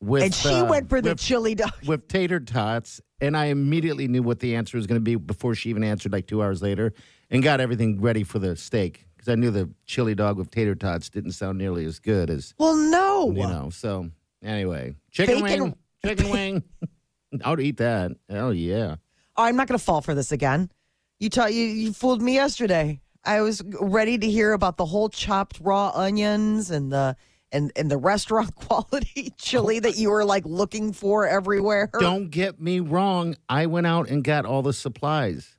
with. 0.00 0.22
And 0.22 0.34
she 0.34 0.50
uh, 0.50 0.64
went 0.66 0.88
for 0.88 1.00
the 1.00 1.10
with, 1.10 1.20
chili 1.20 1.54
dog. 1.54 1.72
with 1.86 2.08
tater 2.08 2.40
tots, 2.40 3.00
and 3.24 3.36
I 3.36 3.46
immediately 3.46 4.08
knew 4.08 4.22
what 4.22 4.40
the 4.40 4.54
answer 4.56 4.76
was 4.76 4.86
going 4.86 4.96
to 5.00 5.04
be 5.04 5.16
before 5.16 5.54
she 5.54 5.70
even 5.70 5.82
answered, 5.84 6.12
like 6.12 6.26
two 6.26 6.42
hours 6.42 6.62
later, 6.62 6.92
and 7.30 7.42
got 7.42 7.60
everything 7.60 8.00
ready 8.00 8.22
for 8.24 8.38
the 8.38 8.56
steak 8.56 9.06
because 9.16 9.28
I 9.28 9.34
knew 9.34 9.50
the 9.50 9.70
chili 9.86 10.14
dog 10.14 10.36
with 10.38 10.50
tater 10.50 10.74
tots 10.74 11.08
didn't 11.08 11.32
sound 11.32 11.58
nearly 11.58 11.84
as 11.84 11.98
good 11.98 12.30
as 12.30 12.54
Well, 12.58 12.76
no. 12.76 13.30
you 13.32 13.46
know. 13.46 13.70
So 13.70 14.10
anyway, 14.42 14.94
chicken 15.10 15.42
Bacon- 15.42 15.62
wing, 15.62 15.76
chicken 16.04 16.30
wing. 16.30 16.62
I'd 17.44 17.60
eat 17.60 17.78
that. 17.78 18.12
Oh 18.30 18.50
yeah. 18.50 18.96
Oh, 19.36 19.42
I'm 19.42 19.56
not 19.56 19.66
going 19.66 19.78
to 19.78 19.84
fall 19.84 20.00
for 20.00 20.14
this 20.14 20.30
again. 20.30 20.70
You, 21.18 21.28
ta- 21.30 21.46
you 21.46 21.64
you 21.64 21.92
fooled 21.92 22.22
me 22.22 22.34
yesterday. 22.34 23.00
I 23.24 23.40
was 23.40 23.62
ready 23.80 24.18
to 24.18 24.30
hear 24.30 24.52
about 24.52 24.76
the 24.76 24.84
whole 24.84 25.08
chopped 25.08 25.58
raw 25.60 25.90
onions 25.94 26.70
and 26.70 26.92
the 26.92 27.16
and 27.54 27.72
and 27.76 27.90
the 27.90 27.96
restaurant 27.96 28.54
quality 28.56 29.32
chili 29.38 29.78
that 29.78 29.96
you 29.96 30.10
were 30.10 30.24
like 30.24 30.44
looking 30.44 30.92
for 30.92 31.26
everywhere. 31.26 31.88
Don't 32.00 32.28
get 32.30 32.60
me 32.60 32.80
wrong. 32.80 33.36
I 33.48 33.66
went 33.66 33.86
out 33.86 34.08
and 34.10 34.22
got 34.22 34.44
all 34.44 34.60
the 34.62 34.72
supplies. 34.74 35.56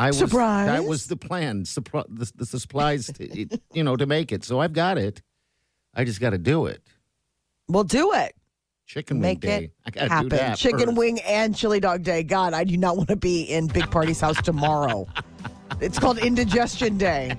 I 0.00 0.08
was 0.08 0.18
Surprise. 0.18 0.66
that 0.66 0.84
was 0.84 1.06
the 1.06 1.16
plan. 1.16 1.64
Supri- 1.64 2.04
the, 2.08 2.30
the 2.36 2.46
supplies, 2.46 3.06
to, 3.06 3.58
you 3.72 3.82
know, 3.84 3.96
to 3.96 4.06
make 4.06 4.30
it. 4.30 4.44
So 4.44 4.60
I've 4.60 4.72
got 4.72 4.96
it. 4.96 5.22
I 5.94 6.04
just 6.04 6.20
got 6.20 6.30
to 6.30 6.38
do 6.38 6.66
it. 6.66 6.80
Well, 7.68 7.82
do 7.84 8.12
it. 8.14 8.34
Chicken 8.86 9.16
wing 9.18 9.22
Make 9.22 9.40
day. 9.40 9.64
it 9.64 9.72
I 9.84 9.90
got 9.90 10.02
to 10.04 10.08
happen. 10.08 10.28
do 10.28 10.36
that. 10.36 10.56
Chicken 10.56 10.86
first. 10.86 10.96
wing 10.98 11.20
and 11.22 11.54
chili 11.54 11.80
dog 11.80 12.04
day. 12.04 12.22
God, 12.22 12.54
I 12.54 12.62
do 12.64 12.76
not 12.76 12.96
want 12.96 13.08
to 13.08 13.16
be 13.16 13.42
in 13.42 13.66
Big 13.66 13.90
Party's 13.90 14.20
house 14.20 14.40
tomorrow. 14.40 15.06
it's 15.80 15.98
called 15.98 16.18
indigestion 16.18 16.96
day. 16.96 17.36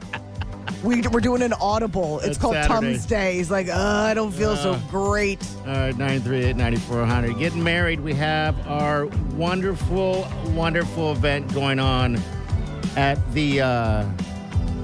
We, 0.83 1.01
we're 1.01 1.19
doing 1.19 1.41
an 1.41 1.53
audible. 1.53 2.19
It's 2.19 2.38
called 2.38 2.53
Saturday. 2.53 2.93
Tums 2.93 3.05
Day. 3.05 3.36
He's 3.36 3.51
like, 3.51 3.67
uh, 3.67 3.74
I 3.75 4.13
don't 4.13 4.31
feel 4.31 4.55
so 4.55 4.79
great. 4.89 5.45
All 5.67 5.74
right, 5.74 5.98
938 5.98 6.55
9400. 6.55 7.38
Getting 7.38 7.63
married, 7.63 8.00
we 8.00 8.13
have 8.13 8.65
our 8.65 9.07
wonderful, 9.36 10.25
wonderful 10.48 11.12
event 11.12 11.53
going 11.53 11.79
on 11.79 12.17
at 12.95 13.17
the 13.33 13.59
uh, 13.62 14.05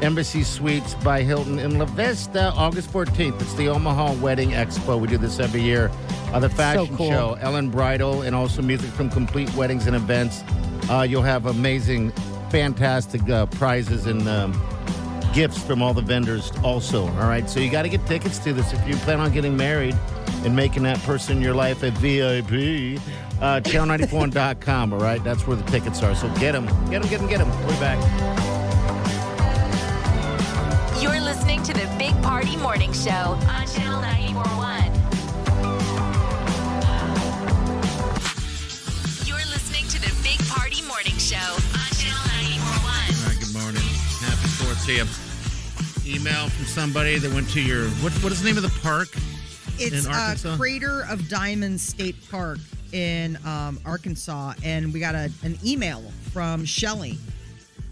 Embassy 0.02 0.44
Suites 0.44 0.96
by 0.96 1.22
Hilton 1.22 1.60
in 1.60 1.80
La 1.80 1.86
Vista, 1.86 2.52
August 2.56 2.92
14th. 2.92 3.42
It's 3.42 3.54
the 3.54 3.70
Omaha 3.70 4.16
Wedding 4.16 4.52
Expo. 4.52 5.00
We 5.00 5.08
do 5.08 5.18
this 5.18 5.40
every 5.40 5.62
year. 5.62 5.90
Uh, 6.34 6.40
the 6.40 6.50
fashion 6.50 6.98
cool. 6.98 7.10
show, 7.10 7.38
Ellen 7.40 7.70
Bridal, 7.70 8.24
and 8.24 8.36
also 8.36 8.62
music 8.62 8.90
from 8.92 9.10
Complete 9.10 9.54
Weddings 9.56 9.88
and 9.88 9.96
Events. 9.96 10.44
Uh, 10.90 11.08
you'll 11.10 11.22
have 11.22 11.46
amazing, 11.46 12.12
fantastic 12.50 13.28
uh, 13.30 13.46
prizes 13.46 14.06
and 14.08 14.28
um, 14.28 14.52
gifts 15.36 15.62
from 15.62 15.82
all 15.82 15.94
the 15.94 16.02
vendors 16.02 16.52
also. 16.64 17.08
All 17.08 17.28
right. 17.28 17.48
So 17.50 17.60
you 17.60 17.70
got 17.70 17.82
to 17.82 17.90
get 17.90 18.04
tickets 18.08 18.40
to 18.40 18.54
this 18.54 18.72
if 18.72 18.88
you 18.88 18.96
plan 18.96 19.20
on 19.20 19.34
getting 19.34 19.56
married 19.56 19.96
and 20.46 20.56
making 20.56 20.84
that 20.84 20.98
person 21.00 21.38
in 21.38 21.44
your 21.44 21.54
life 21.54 21.84
a 21.84 21.92
VIP. 21.92 23.02
Uh, 23.42 23.60
channel94.com. 23.60 24.94
All 24.94 25.00
right. 25.00 25.22
That's 25.24 25.46
where 25.46 25.58
the 25.58 25.70
tickets 25.70 26.02
are. 26.02 26.16
So 26.16 26.30
get 26.36 26.54
them. 26.54 26.66
Get 26.90 27.02
them, 27.02 27.10
get 27.10 27.20
them, 27.20 27.28
get 27.28 27.40
them. 27.40 27.50
We're 27.68 27.80
back. 27.82 28.00
You're 31.04 31.20
listening 31.20 31.62
to 31.64 31.74
the 31.74 31.94
Big 32.00 32.20
Party 32.24 32.56
Morning 32.56 32.94
Show 32.94 33.12
on 33.12 33.68
Channel 33.68 34.02
941. 34.02 34.84
You're 39.28 39.38
listening 39.52 39.86
to 39.90 40.00
the 40.00 40.16
Big 40.24 40.40
Party 40.48 40.82
Morning 40.84 41.18
Show 41.18 41.36
on 41.36 41.92
Channel 42.00 42.24
941. 42.24 42.88
All 42.88 43.28
right. 43.28 43.38
Good 43.38 43.54
morning. 43.54 43.84
Happy 44.24 44.48
4th 44.64 44.86
to 44.86 44.94
you. 44.94 45.25
Email 46.08 46.50
from 46.50 46.66
somebody 46.66 47.18
that 47.18 47.34
went 47.34 47.50
to 47.50 47.62
your, 47.62 47.88
what, 48.02 48.14
what 48.24 48.32
is 48.32 48.42
the 48.42 48.48
name 48.48 48.58
of 48.58 48.64
the 48.64 48.80
park? 48.82 49.10
It's 49.78 50.06
uh, 50.06 50.56
Crater 50.56 51.04
of 51.10 51.28
Diamonds 51.28 51.82
State 51.82 52.16
Park 52.30 52.60
in 52.94 53.38
um, 53.46 53.80
Arkansas, 53.86 54.54
and 54.64 54.94
we 54.94 55.00
got 55.00 55.16
a, 55.16 55.32
an 55.44 55.58
email 55.66 56.04
from 56.32 56.64
Shelly, 56.64 57.18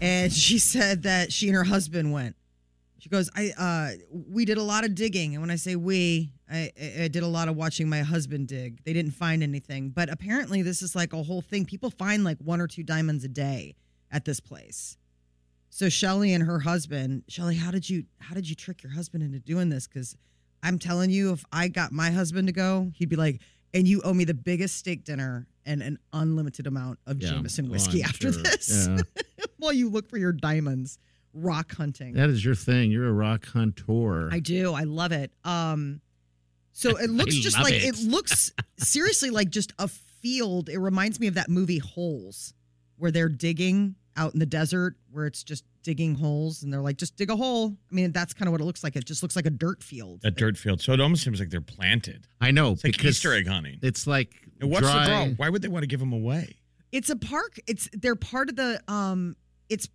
and 0.00 0.32
she 0.32 0.58
said 0.58 1.02
that 1.02 1.32
she 1.32 1.48
and 1.48 1.56
her 1.56 1.64
husband 1.64 2.12
went. 2.12 2.36
She 3.00 3.08
goes, 3.10 3.28
"I 3.34 3.50
uh, 3.58 3.90
we 4.30 4.44
did 4.44 4.56
a 4.56 4.62
lot 4.62 4.84
of 4.84 4.94
digging, 4.94 5.34
and 5.34 5.42
when 5.42 5.50
I 5.50 5.56
say 5.56 5.76
we, 5.76 6.32
I, 6.50 6.70
I 6.80 7.02
I 7.02 7.08
did 7.08 7.22
a 7.22 7.28
lot 7.28 7.48
of 7.48 7.56
watching 7.56 7.88
my 7.88 8.00
husband 8.00 8.48
dig. 8.48 8.82
They 8.84 8.92
didn't 8.94 9.12
find 9.12 9.42
anything, 9.42 9.90
but 9.90 10.08
apparently 10.08 10.62
this 10.62 10.80
is 10.80 10.94
like 10.94 11.12
a 11.12 11.22
whole 11.22 11.42
thing. 11.42 11.66
People 11.66 11.90
find 11.90 12.24
like 12.24 12.38
one 12.38 12.60
or 12.60 12.66
two 12.66 12.82
diamonds 12.82 13.24
a 13.24 13.28
day 13.28 13.74
at 14.10 14.24
this 14.24 14.40
place." 14.40 14.96
So 15.76 15.88
Shelly 15.88 16.32
and 16.32 16.44
her 16.44 16.60
husband, 16.60 17.24
Shelly, 17.26 17.56
how 17.56 17.72
did 17.72 17.90
you 17.90 18.04
how 18.20 18.32
did 18.36 18.48
you 18.48 18.54
trick 18.54 18.84
your 18.84 18.92
husband 18.92 19.24
into 19.24 19.40
doing 19.40 19.70
this? 19.70 19.88
Because 19.88 20.16
I'm 20.62 20.78
telling 20.78 21.10
you, 21.10 21.32
if 21.32 21.44
I 21.52 21.66
got 21.66 21.90
my 21.90 22.12
husband 22.12 22.46
to 22.46 22.52
go, 22.52 22.92
he'd 22.94 23.08
be 23.08 23.16
like, 23.16 23.40
and 23.74 23.88
you 23.88 24.00
owe 24.04 24.14
me 24.14 24.22
the 24.22 24.34
biggest 24.34 24.76
steak 24.76 25.02
dinner 25.02 25.48
and 25.66 25.82
an 25.82 25.98
unlimited 26.12 26.68
amount 26.68 27.00
of 27.08 27.20
Yeah. 27.20 27.30
Jameson 27.30 27.66
Oh, 27.66 27.70
whiskey 27.72 28.04
after 28.04 28.32
sure. 28.32 28.42
this. 28.44 28.86
Yeah. 28.88 28.98
While 29.58 29.72
you 29.72 29.88
look 29.88 30.08
for 30.08 30.16
your 30.16 30.30
diamonds, 30.30 31.00
rock 31.32 31.74
hunting. 31.74 32.14
That 32.14 32.30
is 32.30 32.44
your 32.44 32.54
thing. 32.54 32.92
You're 32.92 33.08
a 33.08 33.12
rock 33.12 33.44
hunter. 33.46 34.28
I 34.32 34.38
do. 34.38 34.74
I 34.74 34.84
love 34.84 35.10
it. 35.10 35.32
Um, 35.42 36.00
so 36.70 36.90
it 36.98 37.10
looks 37.10 37.34
just 37.34 37.58
like 37.58 37.74
it. 37.74 37.82
it. 37.82 37.98
looks 38.04 38.52
seriously 38.78 39.30
like 39.30 39.50
just 39.50 39.72
a 39.80 39.88
field, 39.88 40.68
it 40.68 40.78
reminds 40.78 41.18
me 41.18 41.26
of 41.26 41.34
that 41.34 41.48
movie 41.48 41.78
Holes, 41.78 42.54
where 42.96 43.10
they're 43.10 43.28
digging 43.28 43.96
out 44.16 44.32
in 44.34 44.38
the 44.40 44.46
desert, 44.46 44.96
where 45.10 45.26
it's 45.26 45.42
just 45.44 45.64
digging 45.82 46.14
holes, 46.14 46.62
and 46.62 46.72
they're 46.72 46.80
like, 46.80 46.96
just 46.96 47.16
dig 47.16 47.30
a 47.30 47.36
hole. 47.36 47.76
I 47.90 47.94
mean, 47.94 48.12
that's 48.12 48.32
kind 48.32 48.46
of 48.48 48.52
what 48.52 48.60
it 48.60 48.64
looks 48.64 48.82
like. 48.84 48.96
It 48.96 49.04
just 49.04 49.22
looks 49.22 49.36
like 49.36 49.46
a 49.46 49.50
dirt 49.50 49.82
field. 49.82 50.20
a 50.24 50.30
dirt 50.30 50.56
field. 50.56 50.80
So 50.80 50.92
it 50.92 51.00
almost 51.00 51.24
seems 51.24 51.40
like 51.40 51.50
they're 51.50 51.60
planted. 51.60 52.26
I 52.40 52.50
know 52.50 52.72
It's 52.72 52.84
like 52.84 52.92
because 52.96 53.16
Easter 53.16 53.32
egg 53.34 53.46
hunting. 53.46 53.78
It's 53.82 54.06
like 54.06 54.30
And 54.60 54.70
what's 54.70 54.86
dry. 54.86 55.04
the 55.04 55.10
draw? 55.10 55.34
Why 55.36 55.48
would 55.50 55.62
they 55.62 55.68
want 55.68 55.82
to 55.82 55.86
give 55.88 56.00
them 56.00 56.12
away? 56.12 56.56
It's 56.92 57.10
a 57.10 57.16
park. 57.16 57.58
It's 57.66 57.88
they're 57.92 58.16
part 58.16 58.48
of 58.50 58.56
the 58.56 58.80
um. 58.88 59.36
It's 59.68 59.88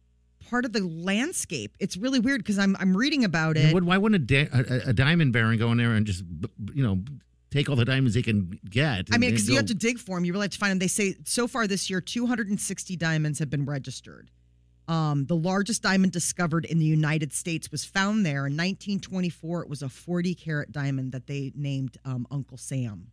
part 0.50 0.66
of 0.66 0.74
the 0.74 0.82
landscape. 0.82 1.76
It's 1.80 1.96
really 1.98 2.20
weird 2.20 2.40
because 2.42 2.60
I'm 2.60 2.76
I'm 2.80 2.96
reading 2.96 3.24
about 3.24 3.56
it. 3.58 3.74
what- 3.74 3.84
why 3.84 3.98
wouldn't 3.98 4.22
a, 4.32 4.46
da- 4.46 4.50
a, 4.52 4.90
a 4.90 4.94
diamond 4.94 5.32
baron 5.34 5.58
go 5.58 5.72
in 5.72 5.78
there 5.78 5.94
and 5.94 6.06
just 6.06 6.24
b- 6.42 6.50
b- 6.66 6.74
you 6.76 6.84
know 6.84 7.00
take 7.52 7.70
all 7.70 7.76
the 7.76 7.86
diamonds 7.86 8.14
they 8.14 8.22
can 8.22 8.60
get? 8.70 9.08
I 9.12 9.18
mean, 9.18 9.32
because 9.32 9.50
you 9.50 9.56
have 9.56 9.66
to 9.68 9.74
dig 9.74 10.00
for 10.00 10.16
them. 10.16 10.26
You 10.26 10.34
really 10.34 10.46
have 10.46 10.52
to 10.52 10.58
find 10.58 10.72
them. 10.72 10.80
They 10.80 10.88
say 10.88 11.16
so 11.26 11.48
far 11.48 11.68
this 11.68 11.90
year, 11.90 12.02
260 12.02 12.96
diamonds 12.96 13.40
have 13.40 13.50
been 13.50 13.66
registered. 13.66 14.30
Um, 14.88 15.26
the 15.28 15.36
largest 15.36 15.84
diamond 15.84 16.12
discovered 16.12 16.66
in 16.66 16.80
the 16.80 16.86
United 16.86 17.32
States 17.32 17.72
was 17.72 17.86
found 17.86 18.26
there 18.26 18.48
in 18.48 18.54
1924. 18.54 19.62
It 19.64 19.70
was 19.70 19.84
a 19.84 19.90
40 19.90 20.34
carat 20.34 20.72
diamond 20.72 21.12
that 21.12 21.28
they 21.28 21.52
named 21.56 21.98
um, 22.06 22.26
Uncle 22.32 22.58
Sam. 22.58 23.12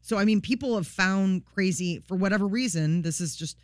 So, 0.00 0.16
I 0.16 0.24
mean, 0.24 0.40
people 0.40 0.76
have 0.76 0.86
found 0.86 1.44
crazy 1.44 1.98
for 1.98 2.16
whatever 2.16 2.46
reason. 2.46 3.02
This 3.02 3.20
is 3.20 3.34
just 3.34 3.56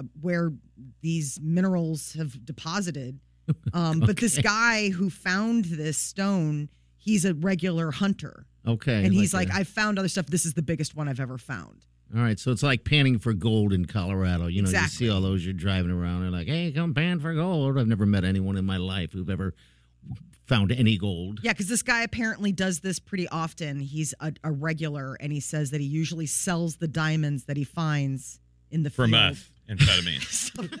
uh, 0.00 0.04
where 0.20 0.52
these 1.00 1.38
minerals 1.42 2.14
have 2.14 2.44
deposited. 2.44 3.20
Um, 3.72 3.98
But 3.98 4.16
this 4.16 4.38
guy 4.38 4.90
who 4.90 5.10
found 5.10 5.64
this 5.64 5.98
stone, 5.98 6.68
he's 6.96 7.24
a 7.24 7.34
regular 7.34 7.90
hunter. 7.90 8.46
Okay, 8.66 9.04
And 9.04 9.14
he's 9.14 9.32
like, 9.32 9.48
a- 9.48 9.54
I've 9.54 9.68
found 9.68 9.98
other 9.98 10.08
stuff. 10.08 10.26
This 10.26 10.44
is 10.44 10.54
the 10.54 10.62
biggest 10.62 10.94
one 10.94 11.08
I've 11.08 11.20
ever 11.20 11.38
found. 11.38 11.86
all 12.14 12.20
right, 12.22 12.38
so 12.38 12.50
it's 12.50 12.62
like 12.62 12.84
panning 12.84 13.18
for 13.18 13.32
gold 13.32 13.72
in 13.72 13.86
Colorado. 13.86 14.46
You 14.48 14.62
know, 14.62 14.68
Exactly. 14.68 15.06
you 15.06 15.10
see 15.10 15.14
all 15.14 15.20
those 15.22 15.44
you're 15.44 15.54
driving 15.54 15.90
around. 15.90 16.22
They're 16.22 16.30
like, 16.30 16.46
hey, 16.48 16.70
come 16.72 16.92
pan 16.94 17.20
for 17.20 17.32
gold. 17.34 17.78
I've 17.78 17.86
never 17.86 18.04
met 18.06 18.24
anyone 18.24 18.56
in 18.56 18.64
my 18.66 18.76
life 18.76 19.12
who've 19.12 19.30
ever 19.30 19.54
found 20.46 20.72
any 20.72 20.98
gold. 20.98 21.38
Yeah, 21.42 21.52
because 21.52 21.68
this 21.68 21.82
guy 21.82 22.02
apparently 22.02 22.50
does 22.52 22.80
this 22.80 22.98
pretty 22.98 23.28
often. 23.28 23.78
He's 23.80 24.12
a, 24.20 24.32
a 24.42 24.50
regular, 24.50 25.14
and 25.20 25.32
he 25.32 25.38
says 25.40 25.70
that 25.70 25.80
he 25.80 25.86
usually 25.86 26.26
sells 26.26 26.76
the 26.76 26.88
diamonds 26.88 27.44
that 27.44 27.56
he 27.56 27.64
finds 27.64 28.40
in 28.70 28.82
the 28.82 28.90
For 28.90 29.06
field. 29.06 29.10
meth, 29.12 29.50
amphetamine. 29.70 30.80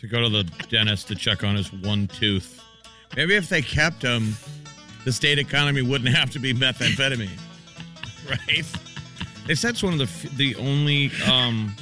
to 0.00 0.06
go 0.08 0.20
to 0.22 0.28
the 0.28 0.44
dentist 0.68 1.08
to 1.08 1.14
check 1.14 1.42
on 1.44 1.56
his 1.56 1.72
one 1.72 2.06
tooth. 2.08 2.60
Maybe 3.16 3.34
if 3.34 3.48
they 3.48 3.62
kept 3.62 4.02
him, 4.02 4.34
the 5.04 5.12
state 5.12 5.38
economy 5.38 5.82
wouldn't 5.82 6.14
have 6.14 6.30
to 6.30 6.38
be 6.38 6.52
methamphetamine, 6.52 7.38
right? 8.28 8.64
They 9.46 9.54
said 9.54 9.70
it's 9.70 9.82
one 9.82 9.98
of 9.98 9.98
the 9.98 10.28
the 10.36 10.56
only. 10.56 11.10
Um, 11.30 11.74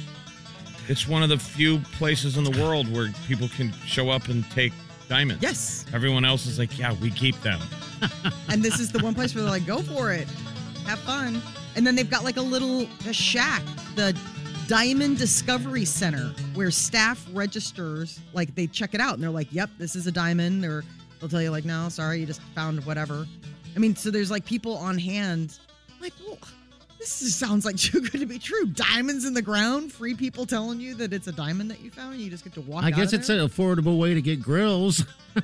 it's 0.89 1.07
one 1.07 1.21
of 1.21 1.29
the 1.29 1.37
few 1.37 1.77
places 1.97 2.35
in 2.35 2.43
the 2.43 2.59
world 2.59 2.91
where 2.91 3.13
people 3.27 3.47
can 3.49 3.71
show 3.85 4.09
up 4.09 4.27
and 4.27 4.43
take 4.49 4.73
diamonds. 5.07 5.43
Yes. 5.43 5.85
Everyone 5.93 6.25
else 6.25 6.47
is 6.47 6.57
like, 6.57 6.79
yeah, 6.79 6.95
we 6.99 7.11
keep 7.11 7.39
them. 7.41 7.59
and 8.49 8.63
this 8.63 8.79
is 8.79 8.91
the 8.91 8.99
one 8.99 9.13
place 9.13 9.35
where 9.35 9.43
they're 9.43 9.51
like, 9.51 9.67
go 9.67 9.83
for 9.83 10.11
it, 10.11 10.27
have 10.87 10.97
fun. 10.99 11.41
And 11.75 11.85
then 11.85 11.95
they've 11.95 12.09
got 12.09 12.23
like 12.23 12.37
a 12.37 12.41
little 12.41 12.87
a 13.07 13.13
shack, 13.13 13.61
the 13.95 14.17
Diamond 14.67 15.19
Discovery 15.19 15.85
Center, 15.85 16.33
where 16.55 16.71
staff 16.71 17.23
registers, 17.33 18.19
like 18.33 18.55
they 18.55 18.65
check 18.65 18.95
it 18.95 19.01
out 19.01 19.13
and 19.13 19.21
they're 19.21 19.29
like, 19.29 19.53
yep, 19.53 19.69
this 19.77 19.95
is 19.95 20.07
a 20.07 20.11
diamond. 20.11 20.65
Or 20.65 20.83
they'll 21.19 21.29
tell 21.29 21.41
you, 21.41 21.51
like, 21.51 21.65
no, 21.65 21.89
sorry, 21.89 22.19
you 22.19 22.25
just 22.25 22.41
found 22.55 22.85
whatever. 22.85 23.25
I 23.75 23.79
mean, 23.79 23.95
so 23.95 24.09
there's 24.11 24.31
like 24.31 24.45
people 24.45 24.77
on 24.77 24.97
hand, 24.97 25.57
like, 26.01 26.13
well, 26.25 26.37
this 26.97 27.19
just 27.19 27.39
sounds 27.39 27.65
like 27.65 27.75
too 27.77 28.01
good 28.01 28.19
to 28.19 28.25
be 28.25 28.39
true. 28.39 28.65
Diamonds 28.65 29.25
in 29.25 29.33
the 29.33 29.41
ground, 29.41 29.91
free 29.91 30.15
people 30.15 30.45
telling 30.45 30.79
you 30.79 30.95
that 30.95 31.13
it's 31.13 31.27
a 31.27 31.31
diamond 31.31 31.69
that 31.71 31.79
you 31.81 31.91
found. 31.91 32.13
And 32.13 32.21
you 32.21 32.29
just 32.29 32.43
get 32.43 32.53
to 32.53 32.61
walk 32.61 32.83
I 32.83 32.87
out 32.87 32.95
guess 32.95 33.13
of 33.13 33.19
it's 33.19 33.27
there. 33.27 33.39
an 33.41 33.47
affordable 33.47 33.97
way 33.97 34.13
to 34.13 34.21
get 34.21 34.41
grills 34.41 35.05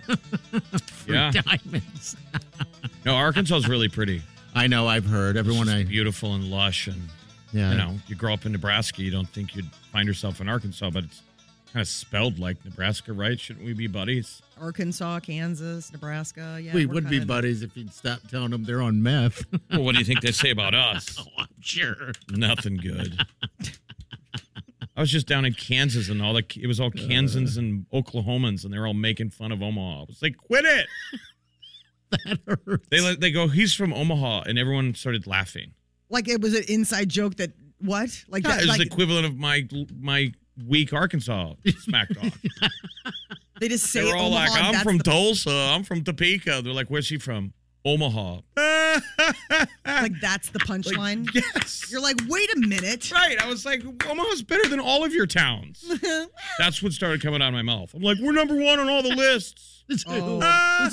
for 0.91 1.13
Yeah. 1.13 1.31
diamonds. 1.31 2.15
No, 3.05 3.15
Arkansas 3.15 3.55
is 3.57 3.67
really 3.67 3.89
pretty. 3.89 4.21
I 4.55 4.67
know. 4.67 4.87
I've 4.87 5.05
heard 5.05 5.37
everyone. 5.37 5.67
It's 5.67 5.75
I 5.75 5.83
beautiful 5.83 6.33
and 6.33 6.45
lush 6.49 6.87
and 6.87 7.01
yeah. 7.53 7.71
you 7.71 7.77
know, 7.77 7.95
you 8.07 8.15
grow 8.15 8.33
up 8.33 8.45
in 8.45 8.51
Nebraska, 8.51 9.01
you 9.01 9.11
don't 9.11 9.27
think 9.29 9.55
you'd 9.55 9.69
find 9.91 10.07
yourself 10.07 10.41
in 10.41 10.49
Arkansas, 10.49 10.89
but 10.89 11.03
it's 11.05 11.21
kind 11.75 11.81
of 11.81 11.89
spelled 11.89 12.39
like 12.39 12.63
Nebraska, 12.63 13.11
right? 13.11 13.37
Shouldn't 13.37 13.65
we 13.65 13.73
be 13.73 13.87
buddies? 13.87 14.41
Arkansas, 14.61 15.19
Kansas, 15.19 15.91
Nebraska. 15.91 16.57
Yeah, 16.61 16.73
we 16.73 16.85
we're 16.85 16.93
would 16.95 17.03
be 17.09 17.17
kinda- 17.17 17.25
buddies 17.25 17.63
if 17.63 17.75
you'd 17.75 17.93
stop 17.93 18.21
telling 18.29 18.51
them 18.51 18.63
they're 18.63 18.81
on 18.81 19.03
meth. 19.03 19.43
Well, 19.71 19.83
what 19.83 19.91
do 19.93 19.99
you 19.99 20.05
think 20.05 20.21
they 20.21 20.31
say 20.31 20.51
about 20.51 20.73
us? 20.75 21.17
oh, 21.19 21.25
I'm 21.37 21.47
sure. 21.59 22.13
Nothing 22.31 22.77
good. 22.77 23.19
I 24.95 25.01
was 25.01 25.11
just 25.11 25.27
down 25.27 25.43
in 25.43 25.53
Kansas 25.53 26.07
and 26.07 26.21
all 26.21 26.33
the 26.33 26.45
it 26.61 26.67
was 26.67 26.79
all 26.79 26.87
uh. 26.87 27.07
Kansans 27.07 27.57
and 27.57 27.85
Oklahomans 27.91 28.63
and 28.63 28.73
they're 28.73 28.87
all 28.87 28.93
making 28.93 29.31
fun 29.31 29.51
of 29.51 29.61
Omaha. 29.61 30.03
I 30.03 30.05
was 30.07 30.21
like, 30.21 30.37
quit 30.37 30.63
it. 30.63 30.87
That 32.11 32.39
hurts. 32.65 32.87
They 32.89 33.01
like 33.01 33.19
they 33.19 33.31
go, 33.31 33.49
he's 33.49 33.73
from 33.73 33.91
Omaha, 33.91 34.43
and 34.47 34.57
everyone 34.57 34.93
started 34.95 35.27
laughing. 35.27 35.73
Like 36.09 36.29
it 36.29 36.39
was 36.39 36.53
an 36.55 36.63
inside 36.69 37.09
joke 37.09 37.35
that 37.35 37.51
what? 37.79 38.23
Like 38.29 38.43
Yeah, 38.43 38.51
that? 38.51 38.59
it 38.59 38.61
was 38.61 38.69
Like 38.69 38.77
the 38.79 38.85
equivalent 38.85 39.25
of 39.25 39.35
my 39.37 39.67
my 39.99 40.31
weak 40.67 40.93
Arkansas 40.93 41.53
smack 41.79 42.09
talk. 42.13 42.31
they 43.59 43.67
just 43.67 43.85
say 43.87 44.03
They 44.03 44.11
were 44.11 44.17
all 44.17 44.27
Omaha, 44.33 44.51
like, 44.53 44.63
I'm 44.75 44.83
from 44.83 44.97
the- 44.97 45.03
Tulsa. 45.03 45.49
I'm 45.73 45.83
from 45.83 46.03
Topeka. 46.03 46.61
They're 46.63 46.73
like, 46.73 46.87
where's 46.89 47.05
she 47.05 47.17
from? 47.17 47.53
Omaha. 47.87 48.39
like 49.85 50.11
that's 50.19 50.49
the 50.49 50.59
punchline. 50.59 51.29
yes. 51.33 51.91
You're 51.91 52.01
like, 52.01 52.15
wait 52.27 52.49
a 52.55 52.59
minute. 52.67 53.11
right. 53.11 53.39
I 53.39 53.47
was 53.47 53.63
like, 53.65 53.83
Omaha's 54.09 54.41
better 54.41 54.67
than 54.67 54.79
all 54.79 55.03
of 55.05 55.13
your 55.13 55.27
towns. 55.27 55.85
That's 56.57 56.81
what 56.81 56.93
started 56.93 57.21
coming 57.21 57.43
out 57.43 57.49
of 57.49 57.53
my 57.53 57.61
mouth. 57.61 57.93
I'm 57.93 58.01
like, 58.01 58.17
we're 58.19 58.31
number 58.31 58.55
one 58.55 58.79
on 58.79 58.89
all 58.89 59.03
the 59.03 59.09
lists. 59.15 59.83
The 59.87 59.97
zoo. 59.99 60.05
Oh. 60.09 60.89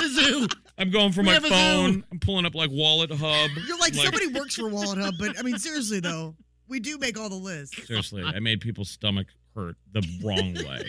The 0.00 0.08
zoo. 0.08 0.46
I'm 0.78 0.90
going 0.90 1.10
for 1.12 1.20
We 1.22 1.26
my 1.26 1.32
have 1.34 1.42
zoo. 1.42 1.48
phone. 1.50 2.04
I'm 2.12 2.20
pulling 2.20 2.46
up 2.46 2.54
like 2.54 2.70
Wallet 2.72 3.10
Hub. 3.10 3.50
You're 3.66 3.78
like, 3.78 3.92
I'm 3.96 4.04
somebody 4.04 4.28
works 4.28 4.54
for 4.54 4.68
Wallet 4.68 4.98
Hub, 4.98 5.14
but 5.18 5.38
I 5.38 5.42
mean, 5.42 5.58
seriously 5.58 5.98
though, 6.00 6.36
we 6.70 6.80
do 6.80 6.96
make 6.98 7.18
all 7.18 7.28
the 7.28 7.34
lists. 7.34 7.86
Seriously, 7.86 8.22
I 8.24 8.38
made 8.40 8.60
people's 8.60 8.88
stomach 8.88 9.26
hurt 9.54 9.76
the 9.92 10.02
wrong 10.24 10.54
way. 10.54 10.86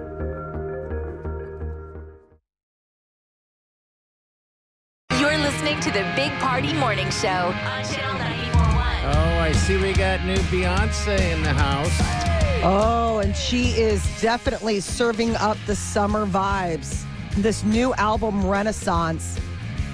To 5.81 5.89
the 5.89 6.13
Big 6.15 6.31
Party 6.33 6.73
Morning 6.73 7.09
Show 7.09 7.27
on 7.27 7.83
Channel 7.83 8.19
941. 8.19 9.15
Oh, 9.15 9.39
I 9.39 9.51
see 9.51 9.77
we 9.77 9.93
got 9.93 10.23
new 10.23 10.35
Beyonce 10.35 11.19
in 11.33 11.41
the 11.41 11.49
house. 11.49 11.97
Oh, 12.63 13.17
and 13.17 13.35
she 13.35 13.69
is 13.71 14.03
definitely 14.21 14.79
serving 14.79 15.35
up 15.37 15.57
the 15.65 15.75
summer 15.75 16.27
vibes. 16.27 17.03
This 17.37 17.63
new 17.63 17.95
album, 17.95 18.45
Renaissance, 18.45 19.39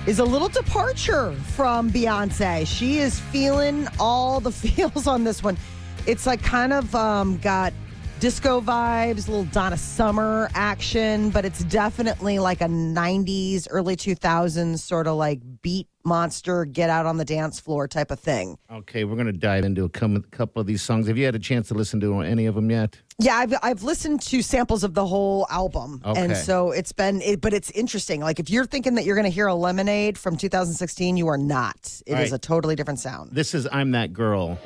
is 0.07 0.19
a 0.19 0.25
little 0.25 0.49
departure 0.49 1.31
from 1.55 1.89
Beyonce. 1.89 2.67
She 2.67 2.97
is 2.97 3.21
feeling 3.21 3.87
all 3.97 4.41
the 4.41 4.51
feels 4.51 5.07
on 5.07 5.23
this 5.23 5.41
one. 5.41 5.57
It's 6.05 6.25
like 6.25 6.43
kind 6.43 6.73
of 6.73 6.93
um, 6.95 7.37
got 7.37 7.71
disco 8.19 8.59
vibes, 8.61 9.27
a 9.27 9.31
little 9.31 9.43
Donna 9.45 9.77
Summer 9.77 10.49
action, 10.55 11.29
but 11.29 11.45
it's 11.45 11.63
definitely 11.65 12.39
like 12.39 12.61
a 12.61 12.65
90s, 12.65 13.67
early 13.69 13.95
2000s 13.95 14.79
sort 14.79 15.07
of 15.07 15.15
like 15.17 15.39
beat 15.61 15.87
monster, 16.03 16.65
get 16.65 16.89
out 16.89 17.05
on 17.05 17.17
the 17.17 17.25
dance 17.25 17.59
floor 17.59 17.87
type 17.87 18.09
of 18.11 18.19
thing. 18.19 18.57
Okay, 18.71 19.03
we're 19.03 19.15
going 19.15 19.27
to 19.27 19.33
dive 19.33 19.65
into 19.65 19.83
a 19.83 19.89
couple 19.89 20.59
of 20.59 20.65
these 20.65 20.81
songs. 20.81 21.07
Have 21.07 21.17
you 21.17 21.25
had 21.25 21.35
a 21.35 21.39
chance 21.39 21.67
to 21.67 21.73
listen 21.73 21.99
to 21.99 22.21
any 22.21 22.45
of 22.45 22.55
them 22.55 22.71
yet? 22.71 22.99
Yeah, 23.19 23.35
I've 23.35 23.53
I've 23.63 23.83
listened 23.83 24.21
to 24.23 24.41
samples 24.41 24.83
of 24.83 24.93
the 24.93 25.05
whole 25.05 25.47
album, 25.49 26.01
Okay. 26.05 26.21
and 26.23 26.37
so 26.37 26.71
it's 26.71 26.91
been. 26.91 27.19
It, 27.23 27.41
but 27.41 27.51
it's 27.51 27.71
interesting. 27.71 28.21
Like 28.21 28.39
if 28.39 28.49
you're 28.49 28.65
thinking 28.65 28.93
that 28.95 29.05
you're 29.05 29.15
going 29.15 29.25
to 29.25 29.31
hear 29.31 29.47
a 29.47 29.55
Lemonade 29.55 30.17
from 30.19 30.37
2016, 30.37 31.17
you 31.17 31.27
are 31.27 31.37
not. 31.37 31.77
It 32.05 32.11
is 32.11 32.13
All 32.13 32.15
right. 32.21 32.31
a 32.33 32.37
totally 32.37 32.75
different 32.75 32.99
sound. 32.99 33.31
This 33.33 33.55
is 33.55 33.67
I'm 33.71 33.91
That 33.91 34.13
Girl. 34.13 34.59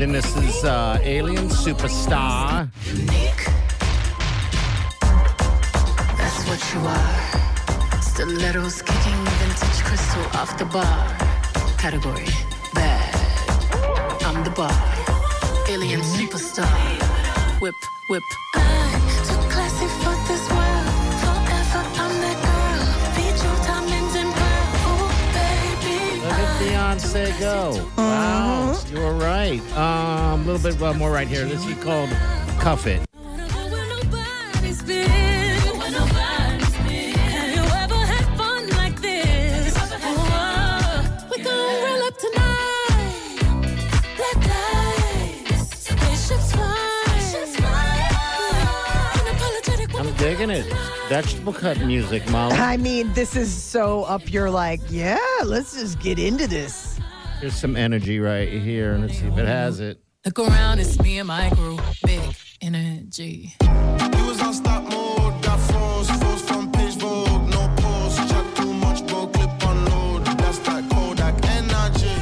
Then 0.00 0.12
this 0.12 0.34
is 0.36 0.64
uh, 0.64 0.98
Alien 1.02 1.48
Superstar. 1.48 2.70
Unique. 2.86 3.44
That's 6.16 6.40
what 6.48 6.60
you 6.72 6.80
are. 6.88 8.00
Stilettos 8.00 8.80
kicking 8.80 9.20
vintage 9.38 9.80
crystal 9.84 10.24
off 10.40 10.56
the 10.56 10.64
bar. 10.64 11.18
Category 11.76 12.28
bad. 12.72 13.14
I'm 14.24 14.42
the 14.42 14.50
bar. 14.50 14.72
Alien 15.68 16.00
superstar. 16.00 16.70
Whip, 17.60 17.74
whip. 18.08 18.22
I'm 18.54 19.02
too 19.28 19.40
classy 19.52 19.88
for 20.00 20.16
this 20.28 20.39
Beyonce 27.00 27.40
go. 27.40 27.90
Wow, 27.96 28.72
Mm-hmm. 28.74 28.96
you 28.96 29.02
were 29.02 29.14
right. 29.14 29.60
Um, 29.76 30.42
a 30.42 30.52
little 30.52 30.70
bit 30.70 30.80
uh, 30.82 30.92
more 30.94 31.10
right 31.10 31.26
here. 31.28 31.44
This 31.46 31.64
is 31.66 31.82
called 31.82 32.10
Cuff 32.60 32.86
It. 32.86 33.00
Nobody's 33.14 34.82
been, 34.82 35.08
nobody's 35.92 36.76
been. 36.84 37.14
Have 37.14 37.54
you 37.54 37.62
ever 37.62 37.94
had 37.94 38.24
fun 38.36 38.68
like 38.70 39.00
this? 39.00 39.74
We 41.30 41.42
gon' 41.42 41.82
roll 41.84 42.02
up 42.04 42.18
tonight. 42.18 43.38
Black 44.16 44.36
lights, 44.46 45.78
spaceships 45.88 46.52
fly. 46.52 47.06
Unapologetic 49.14 49.98
I'm 49.98 50.12
digging 50.16 50.50
it. 50.50 50.66
Vegetable 51.08 51.52
cut 51.52 51.78
music, 51.80 52.28
Molly. 52.30 52.54
I 52.56 52.76
mean, 52.76 53.12
this 53.14 53.34
is 53.36 53.50
so 53.52 54.04
up 54.04 54.30
your 54.32 54.50
like, 54.50 54.80
yeah, 54.90 55.18
let's 55.44 55.74
just 55.74 55.98
get 55.98 56.18
into 56.20 56.46
this. 56.46 56.89
There's 57.40 57.54
some 57.54 57.74
energy 57.74 58.20
right 58.20 58.48
here. 58.50 58.98
Let's 58.98 59.18
see 59.18 59.26
if 59.26 59.38
it 59.38 59.46
has 59.46 59.80
it. 59.80 59.98
Look 60.26 60.38
around, 60.38 60.78
it's 60.78 61.00
me 61.00 61.18
and 61.18 61.28
my 61.28 61.48
crew. 61.48 61.78
Big 62.04 62.20
energy. 62.60 63.54
You 63.62 64.26
was 64.26 64.42
on 64.42 64.52
stop 64.52 64.82
mode, 64.84 65.42
got 65.42 65.58
froze, 65.58 66.10
froze 66.10 66.42
from 66.42 66.70
page 66.70 66.96
Vogue, 66.96 67.48
no 67.48 67.74
pause, 67.78 68.16
chat 68.30 68.56
too 68.56 68.70
much, 68.74 69.06
bro, 69.06 69.26
clip 69.28 69.66
on 69.66 69.84
load. 69.86 70.26
That's 70.26 70.58
that 70.58 70.90
Kodak 70.90 71.42
energy, 71.46 72.12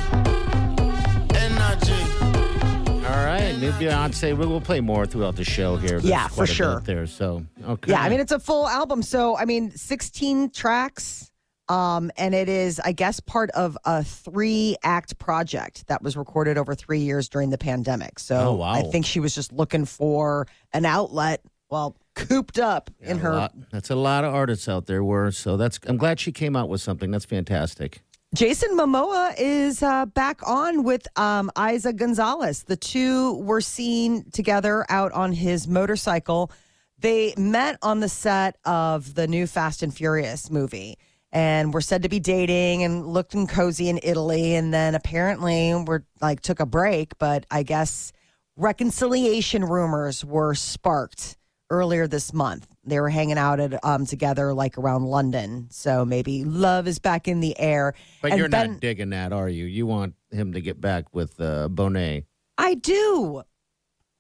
energy. 1.35 3.05
All 3.05 3.25
right, 3.27 3.59
new 3.59 3.73
Beyonce. 3.73 4.37
We 4.39 4.47
will 4.47 4.61
play 4.61 4.81
more 4.81 5.05
throughout 5.05 5.35
the 5.35 5.45
show 5.45 5.77
here. 5.77 5.99
There's 5.99 6.05
Yeah, 6.05 6.29
for 6.29 6.35
quite 6.35 6.45
a 6.45 6.53
bit 6.53 6.55
sure. 6.55 6.81
There, 6.85 7.07
so 7.09 7.45
okay. 7.67 7.91
Yeah, 7.91 8.03
I 8.03 8.09
mean, 8.09 8.21
it's 8.21 8.31
a 8.31 8.39
full 8.39 8.69
album. 8.69 9.03
So, 9.03 9.37
I 9.37 9.47
mean, 9.47 9.73
16 9.73 10.51
tracks. 10.51 11.28
Um, 11.69 12.11
and 12.17 12.35
it 12.35 12.49
is, 12.49 12.81
I 12.81 12.93
guess, 12.93 13.21
part 13.21 13.51
of 13.51 13.77
a 13.85 14.03
three 14.03 14.77
act 14.83 15.19
project 15.19 15.87
that 15.89 16.03
was 16.03 16.17
recorded 16.17 16.57
over 16.59 16.75
three 16.75 17.01
years 17.01 17.29
during 17.29 17.51
the 17.51 17.59
pandemic. 17.59 18.19
So 18.19 18.37
Oh, 18.37 18.55
wow. 18.55 18.73
I 18.73 18.83
think 18.83 19.05
she 19.07 19.21
was 19.21 19.35
just 19.35 19.53
looking 19.53 19.85
for 19.85 20.47
an 20.73 20.85
outlet 20.87 21.43
while 21.69 21.97
cooped 22.15 22.59
up 22.59 22.91
in 23.01 23.19
her. 23.19 23.35
lot- 23.35 23.55
that's 23.71 23.91
a 23.91 23.95
lot 23.97 24.25
of 24.25 24.35
artists 24.35 24.69
out 24.69 24.87
there. 24.87 25.05
Were 25.05 25.31
so 25.31 25.57
that's. 25.57 25.79
I'm 25.87 25.99
glad 25.99 26.19
she 26.21 26.33
came 26.33 26.57
out 26.57 26.69
with 26.69 26.81
something. 26.81 27.11
That's 27.11 27.27
fantastic. 27.27 28.01
Jason 28.35 28.77
Momoa 28.77 29.35
is 29.39 29.83
uh, 29.83 30.05
back 30.07 30.47
on 30.47 30.83
with 30.85 31.07
um, 31.19 31.51
Eiza 31.57 31.97
Gonzalez. 31.97 32.65
The 32.65 32.77
two 32.77 33.35
were 33.39 33.63
seen 33.63 34.31
together 34.33 34.85
out 34.91 35.13
on 35.13 35.33
his 35.33 35.67
motorcycle. 35.67 36.51
They 36.99 37.33
met 37.39 37.79
on 37.81 38.01
the 38.01 38.09
set 38.09 38.57
of 38.67 39.15
the 39.15 39.27
new 39.27 39.47
Fast 39.47 39.83
and 39.83 39.95
Furious 39.95 40.51
movie 40.51 40.99
and 41.33 41.75
were 41.75 41.81
said 41.81 42.03
to 42.03 42.09
be 42.09 42.21
dating 42.21 42.83
and 42.83 43.07
looking 43.07 43.47
cozy 43.47 43.89
in 43.89 44.01
Italy. 44.03 44.55
And 44.55 44.73
then 44.73 44.95
apparently 44.95 45.75
were 45.75 46.05
like 46.21 46.41
took 46.41 46.61
a 46.61 46.67
break, 46.67 47.19
but 47.19 47.47
I 47.51 47.63
guess 47.63 48.13
reconciliation 48.57 49.65
rumors 49.65 50.25
were 50.25 50.55
sparked 50.55 51.37
earlier 51.71 52.07
this 52.07 52.33
month. 52.33 52.67
They 52.85 52.99
were 53.01 53.11
hanging 53.11 53.39
out 53.39 53.61
at 53.61 53.85
um, 53.85 54.07
together 54.07 54.55
like 54.55 54.79
around 54.79 55.05
London, 55.05 55.69
so 55.71 56.05
maybe 56.05 56.45
love 56.45 56.89
is 56.89 56.99
back 56.99 57.29
in 57.29 57.41
the 57.41 57.59
air. 57.59 57.95
But 58.23 58.33
And 58.33 58.39
you're 58.39 58.49
Ben- 58.49 58.73
not 58.73 58.81
digging 58.81 59.11
that, 59.11 59.33
are 59.33 59.49
you? 59.49 59.67
You 59.67 59.87
want 59.87 60.15
him 60.31 60.55
to 60.55 60.61
get 60.61 60.81
back 60.81 61.15
with 61.15 61.39
uh, 61.41 61.69
Bonet. 61.71 62.25
I 62.57 62.75
do. 62.75 63.43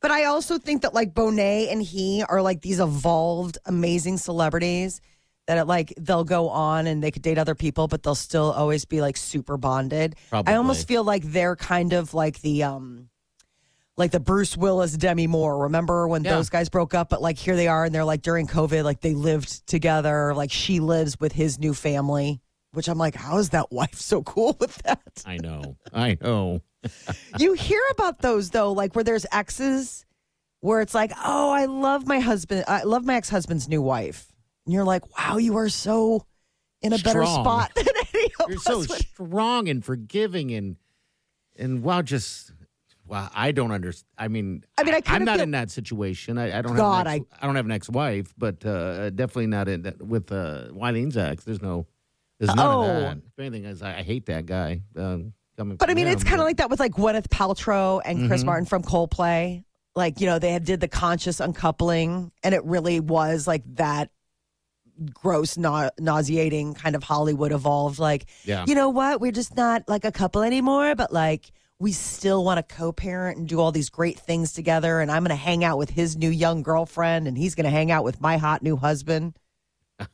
But 0.00 0.10
I 0.12 0.26
also 0.26 0.58
think 0.58 0.82
that 0.82 0.94
like 0.94 1.12
Bonet 1.14 1.72
and 1.72 1.82
he 1.82 2.22
are 2.28 2.40
like 2.40 2.60
these 2.60 2.78
evolved, 2.78 3.58
amazing 3.64 4.18
celebrities 4.18 5.00
that 5.48 5.58
it, 5.58 5.64
like 5.66 5.92
they'll 5.98 6.24
go 6.24 6.50
on 6.50 6.86
and 6.86 7.02
they 7.02 7.10
could 7.10 7.22
date 7.22 7.38
other 7.38 7.54
people, 7.56 7.88
but 7.88 8.02
they'll 8.02 8.14
still 8.14 8.52
always 8.52 8.84
be 8.84 9.00
like 9.00 9.16
super 9.16 9.56
bonded. 9.56 10.14
Probably. 10.28 10.52
I 10.52 10.56
almost 10.58 10.86
feel 10.86 11.02
like 11.02 11.24
they're 11.24 11.56
kind 11.56 11.94
of 11.94 12.12
like 12.14 12.40
the 12.42 12.62
um 12.62 13.08
like 13.96 14.12
the 14.12 14.20
Bruce 14.20 14.56
Willis, 14.56 14.92
Demi 14.92 15.26
Moore. 15.26 15.58
Remember 15.64 16.06
when 16.06 16.22
Yeah. 16.22 16.36
those 16.36 16.50
guys 16.50 16.68
broke 16.68 16.94
up? 16.94 17.08
But 17.08 17.20
like 17.22 17.38
here 17.38 17.56
they 17.56 17.66
are, 17.66 17.84
and 17.86 17.94
they're 17.94 18.04
like 18.04 18.22
during 18.22 18.46
COVID, 18.46 18.84
like 18.84 19.00
they 19.00 19.14
lived 19.14 19.66
together. 19.66 20.34
Like 20.34 20.52
she 20.52 20.80
lives 20.80 21.18
with 21.18 21.32
his 21.32 21.58
new 21.58 21.72
family, 21.72 22.40
which 22.72 22.86
I'm 22.86 22.98
like, 22.98 23.14
how 23.14 23.38
is 23.38 23.48
that 23.50 23.72
wife 23.72 23.94
so 23.98 24.22
cool 24.22 24.54
with 24.60 24.76
that? 24.82 25.22
I 25.26 25.38
know. 25.38 25.76
I 25.92 26.18
know. 26.20 26.60
you 27.38 27.54
hear 27.54 27.80
about 27.92 28.20
those 28.20 28.50
though, 28.50 28.72
like 28.72 28.94
where 28.94 29.02
there's 29.02 29.26
exes 29.32 30.04
where 30.60 30.80
it's 30.82 30.94
like, 30.94 31.12
oh, 31.24 31.50
I 31.50 31.64
love 31.64 32.06
my 32.06 32.20
husband, 32.20 32.64
I 32.68 32.82
love 32.82 33.04
my 33.06 33.14
ex 33.14 33.30
husband's 33.30 33.66
new 33.66 33.80
wife. 33.80 34.26
And 34.68 34.74
you're 34.74 34.84
like, 34.84 35.16
wow, 35.18 35.38
you 35.38 35.56
are 35.56 35.70
so 35.70 36.26
in 36.82 36.92
a 36.92 36.98
better 36.98 37.24
spot 37.24 37.72
than 37.74 37.86
any 38.14 38.24
of 38.38 38.50
You're 38.50 38.58
us. 38.58 38.64
so 38.64 38.78
would. 38.80 38.90
strong 38.90 39.66
and 39.66 39.82
forgiving 39.82 40.52
and 40.52 40.76
and 41.56 41.82
wow, 41.82 42.02
just 42.02 42.52
wow. 43.06 43.30
I 43.34 43.52
don't 43.52 43.72
understand. 43.72 44.04
I 44.18 44.28
mean, 44.28 44.62
I 44.76 44.84
mean, 44.84 44.92
I 44.92 45.00
I'm 45.06 45.24
not 45.24 45.36
feel- 45.36 45.44
in 45.44 45.52
that 45.52 45.70
situation. 45.70 46.36
I, 46.36 46.58
I 46.58 46.60
don't. 46.60 46.76
God, 46.76 47.06
have 47.06 47.16
an 47.16 47.22
ex, 47.22 47.38
I, 47.40 47.46
don't 47.46 47.56
have 47.56 47.64
an 47.64 47.72
ex-wife, 47.72 48.34
but 48.36 48.66
uh, 48.66 49.08
definitely 49.08 49.46
not 49.46 49.68
in 49.68 49.82
that, 49.84 50.02
with 50.06 50.30
uh, 50.30 50.64
Wileen's 50.72 51.16
ex. 51.16 51.44
There's 51.44 51.62
no. 51.62 51.86
There's 52.38 52.54
none 52.54 52.66
Oh. 52.68 52.80
of 52.82 52.86
that. 52.88 53.16
If 53.16 53.38
anything, 53.38 53.64
is 53.64 53.80
I, 53.82 54.00
I 54.00 54.02
hate 54.02 54.26
that 54.26 54.44
guy. 54.44 54.82
Um, 54.96 55.32
coming 55.56 55.78
But 55.78 55.88
I 55.88 55.94
mean, 55.94 56.08
him, 56.08 56.12
it's 56.12 56.24
kind 56.24 56.42
of 56.42 56.46
like 56.46 56.58
that 56.58 56.68
with 56.68 56.78
like 56.78 56.92
Gwyneth 56.92 57.28
Paltrow 57.28 58.02
and 58.04 58.28
Chris 58.28 58.42
Mhm. 58.42 58.46
Martin 58.46 58.66
from 58.66 58.82
Coldplay. 58.82 59.64
Like, 59.96 60.20
you 60.20 60.26
know, 60.26 60.38
they 60.38 60.52
had 60.52 60.64
did 60.66 60.80
the 60.80 60.88
conscious 60.88 61.40
uncoupling, 61.40 62.30
and 62.44 62.54
it 62.54 62.62
really 62.66 63.00
was 63.00 63.46
like 63.48 63.62
that 63.76 64.10
gross, 65.12 65.56
na- 65.56 65.90
nauseating 65.98 66.74
kind 66.74 66.94
of 66.96 67.02
Hollywood 67.02 67.52
evolved. 67.52 67.98
Like, 67.98 68.26
Yeah. 68.44 68.64
you 68.66 68.74
know 68.74 68.88
what? 68.88 69.20
We're 69.20 69.32
just 69.32 69.56
not 69.56 69.82
like 69.88 70.04
a 70.04 70.12
couple 70.12 70.42
anymore, 70.42 70.94
but 70.94 71.12
like 71.12 71.50
we 71.80 71.92
still 71.92 72.44
want 72.44 72.58
to 72.58 72.74
co-parent 72.74 73.38
and 73.38 73.48
do 73.48 73.60
all 73.60 73.70
these 73.70 73.88
great 73.90 74.18
things 74.18 74.52
together. 74.52 75.00
And 75.00 75.10
I'm 75.12 75.22
going 75.22 75.30
to 75.30 75.36
hang 75.36 75.62
out 75.62 75.78
with 75.78 75.90
his 75.90 76.16
new 76.16 76.30
young 76.30 76.62
girlfriend, 76.62 77.28
and 77.28 77.38
he's 77.38 77.54
going 77.54 77.64
to 77.66 77.70
hang 77.70 77.90
out 77.92 78.02
with 78.04 78.20
my 78.20 78.36
hot 78.36 78.62
new 78.62 78.76
husband. 78.76 79.36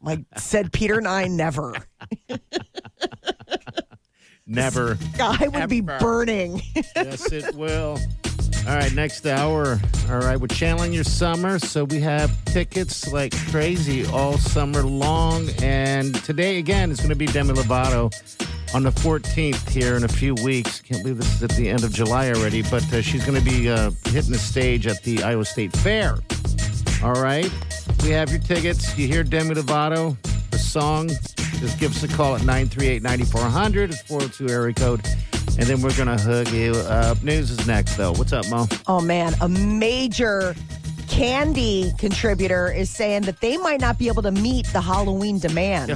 Like 0.03 0.20
said 0.37 0.73
Peter 0.73 1.01
Nine, 1.01 1.37
never. 1.37 1.75
Never. 4.47 4.99
I 5.18 5.49
would 5.49 5.70
be 5.70 5.81
burning. 5.81 6.61
yes, 6.94 7.33
it 7.33 7.55
will. 7.55 7.99
All 8.66 8.74
right, 8.74 8.94
next 8.94 9.27
hour. 9.27 9.79
All 10.09 10.20
right, 10.20 10.40
we're 10.40 10.46
channeling 10.46 10.94
your 10.94 11.05
summer, 11.05 11.59
so 11.59 11.85
we 11.85 12.00
have 12.00 12.33
tickets 12.46 13.12
like 13.12 13.37
crazy 13.50 14.07
all 14.07 14.38
summer 14.38 14.83
long. 14.83 15.50
And 15.62 16.14
today, 16.24 16.59
again, 16.59 16.90
is 16.90 16.96
going 16.96 17.11
to 17.11 17.14
be 17.14 17.27
Demi 17.27 17.53
Lovato 17.53 18.11
on 18.74 18.83
the 18.83 18.90
14th 18.90 19.68
here 19.68 19.96
in 19.96 20.05
a 20.05 20.09
few 20.09 20.35
weeks. 20.37 20.81
Can't 20.81 21.03
believe 21.03 21.18
this 21.18 21.35
is 21.35 21.42
at 21.42 21.50
the 21.50 21.68
end 21.68 21.85
of 21.85 21.92
July 21.92 22.31
already, 22.31 22.62
but 22.62 22.90
uh, 22.90 23.03
she's 23.03 23.22
going 23.27 23.38
to 23.38 23.44
be 23.44 23.68
uh, 23.68 23.90
hitting 24.07 24.33
the 24.33 24.38
stage 24.38 24.87
at 24.87 25.03
the 25.03 25.22
Iowa 25.22 25.44
State 25.44 25.77
Fair. 25.77 26.16
All 27.03 27.20
right, 27.20 27.53
we 28.03 28.09
have 28.11 28.31
your 28.31 28.40
tickets. 28.40 28.96
You 28.96 29.07
hear 29.07 29.22
Demi 29.22 29.57
Lovato, 29.57 30.16
the 30.50 30.59
song. 30.59 31.09
Just 31.09 31.79
give 31.79 31.94
us 31.94 32.03
a 32.03 32.09
call 32.09 32.35
at 32.35 32.40
938 32.40 33.03
9400. 33.03 33.90
It's 33.90 34.00
402 34.00 34.48
area 34.48 34.72
code. 34.72 35.07
And 35.57 35.69
then 35.69 35.81
we're 35.83 35.95
going 35.95 36.09
to 36.09 36.23
hug 36.23 36.49
you 36.49 36.73
up. 36.73 37.23
News 37.23 37.51
is 37.51 37.67
next, 37.67 37.97
though. 37.97 38.12
What's 38.12 38.33
up, 38.33 38.49
Mo? 38.51 38.67
Oh 38.87 39.01
man, 39.01 39.35
a 39.40 39.49
major 39.49 40.55
candy 41.09 41.93
contributor 41.97 42.73
is 42.73 42.90
saying 42.90 43.23
that 43.23 43.40
they 43.40 43.57
might 43.57 43.81
not 43.81 43.99
be 43.99 44.09
able 44.09 44.23
to 44.23 44.33
meet 44.33 44.67
the 44.69 44.81
Halloween 44.81 45.38
demand. 45.38 45.93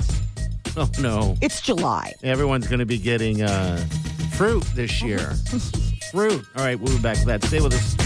Oh, 0.76 0.88
no. 1.00 1.34
It's 1.40 1.60
July. 1.60 2.12
Everyone's 2.22 2.68
going 2.68 2.78
to 2.78 2.86
be 2.86 2.98
getting 2.98 3.42
uh, 3.42 3.84
fruit 4.32 4.62
this 4.76 5.02
year. 5.02 5.18
fruit. 6.12 6.44
All 6.56 6.64
right, 6.64 6.78
we'll 6.78 6.96
be 6.96 7.02
back 7.02 7.16
with 7.16 7.26
that. 7.26 7.42
Stay 7.44 7.60
with 7.60 7.74
us. 7.74 7.96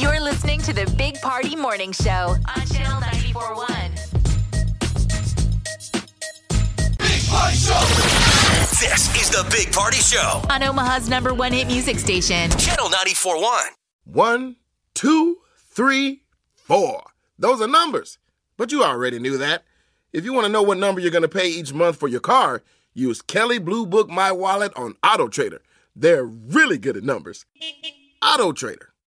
You're 0.00 0.20
listening 0.20 0.60
to 0.62 0.72
the 0.72 0.90
Big 0.96 1.20
Party 1.20 1.56
Morning 1.56 1.92
Show 1.92 2.36
on 2.56 2.66
Channel 2.68 3.00
941. 3.00 3.97
This 7.68 9.14
is 9.20 9.28
the 9.28 9.46
Big 9.50 9.70
Party 9.72 9.98
Show. 9.98 10.40
On 10.48 10.62
Omaha's 10.62 11.06
number 11.08 11.34
one 11.34 11.52
hit 11.52 11.66
music 11.66 11.98
station. 11.98 12.50
Channel 12.52 12.88
94.1. 12.88 13.42
One, 14.04 14.56
two, 14.94 15.36
three, 15.68 16.22
four. 16.54 17.02
Those 17.38 17.60
are 17.60 17.68
numbers. 17.68 18.16
But 18.56 18.72
you 18.72 18.82
already 18.82 19.18
knew 19.18 19.36
that. 19.36 19.64
If 20.14 20.24
you 20.24 20.32
want 20.32 20.46
to 20.46 20.52
know 20.52 20.62
what 20.62 20.78
number 20.78 20.98
you're 21.02 21.10
going 21.10 21.22
to 21.22 21.28
pay 21.28 21.48
each 21.48 21.74
month 21.74 21.98
for 21.98 22.08
your 22.08 22.20
car, 22.20 22.62
use 22.94 23.20
Kelley 23.20 23.58
Blue 23.58 23.84
Book 23.84 24.08
My 24.08 24.32
Wallet 24.32 24.72
on 24.74 24.96
Auto 25.04 25.28
Trader. 25.28 25.60
They're 25.94 26.24
really 26.24 26.78
good 26.78 26.96
at 26.96 27.02
numbers. 27.04 27.44
Auto 28.22 28.52
Trader. 28.52 28.94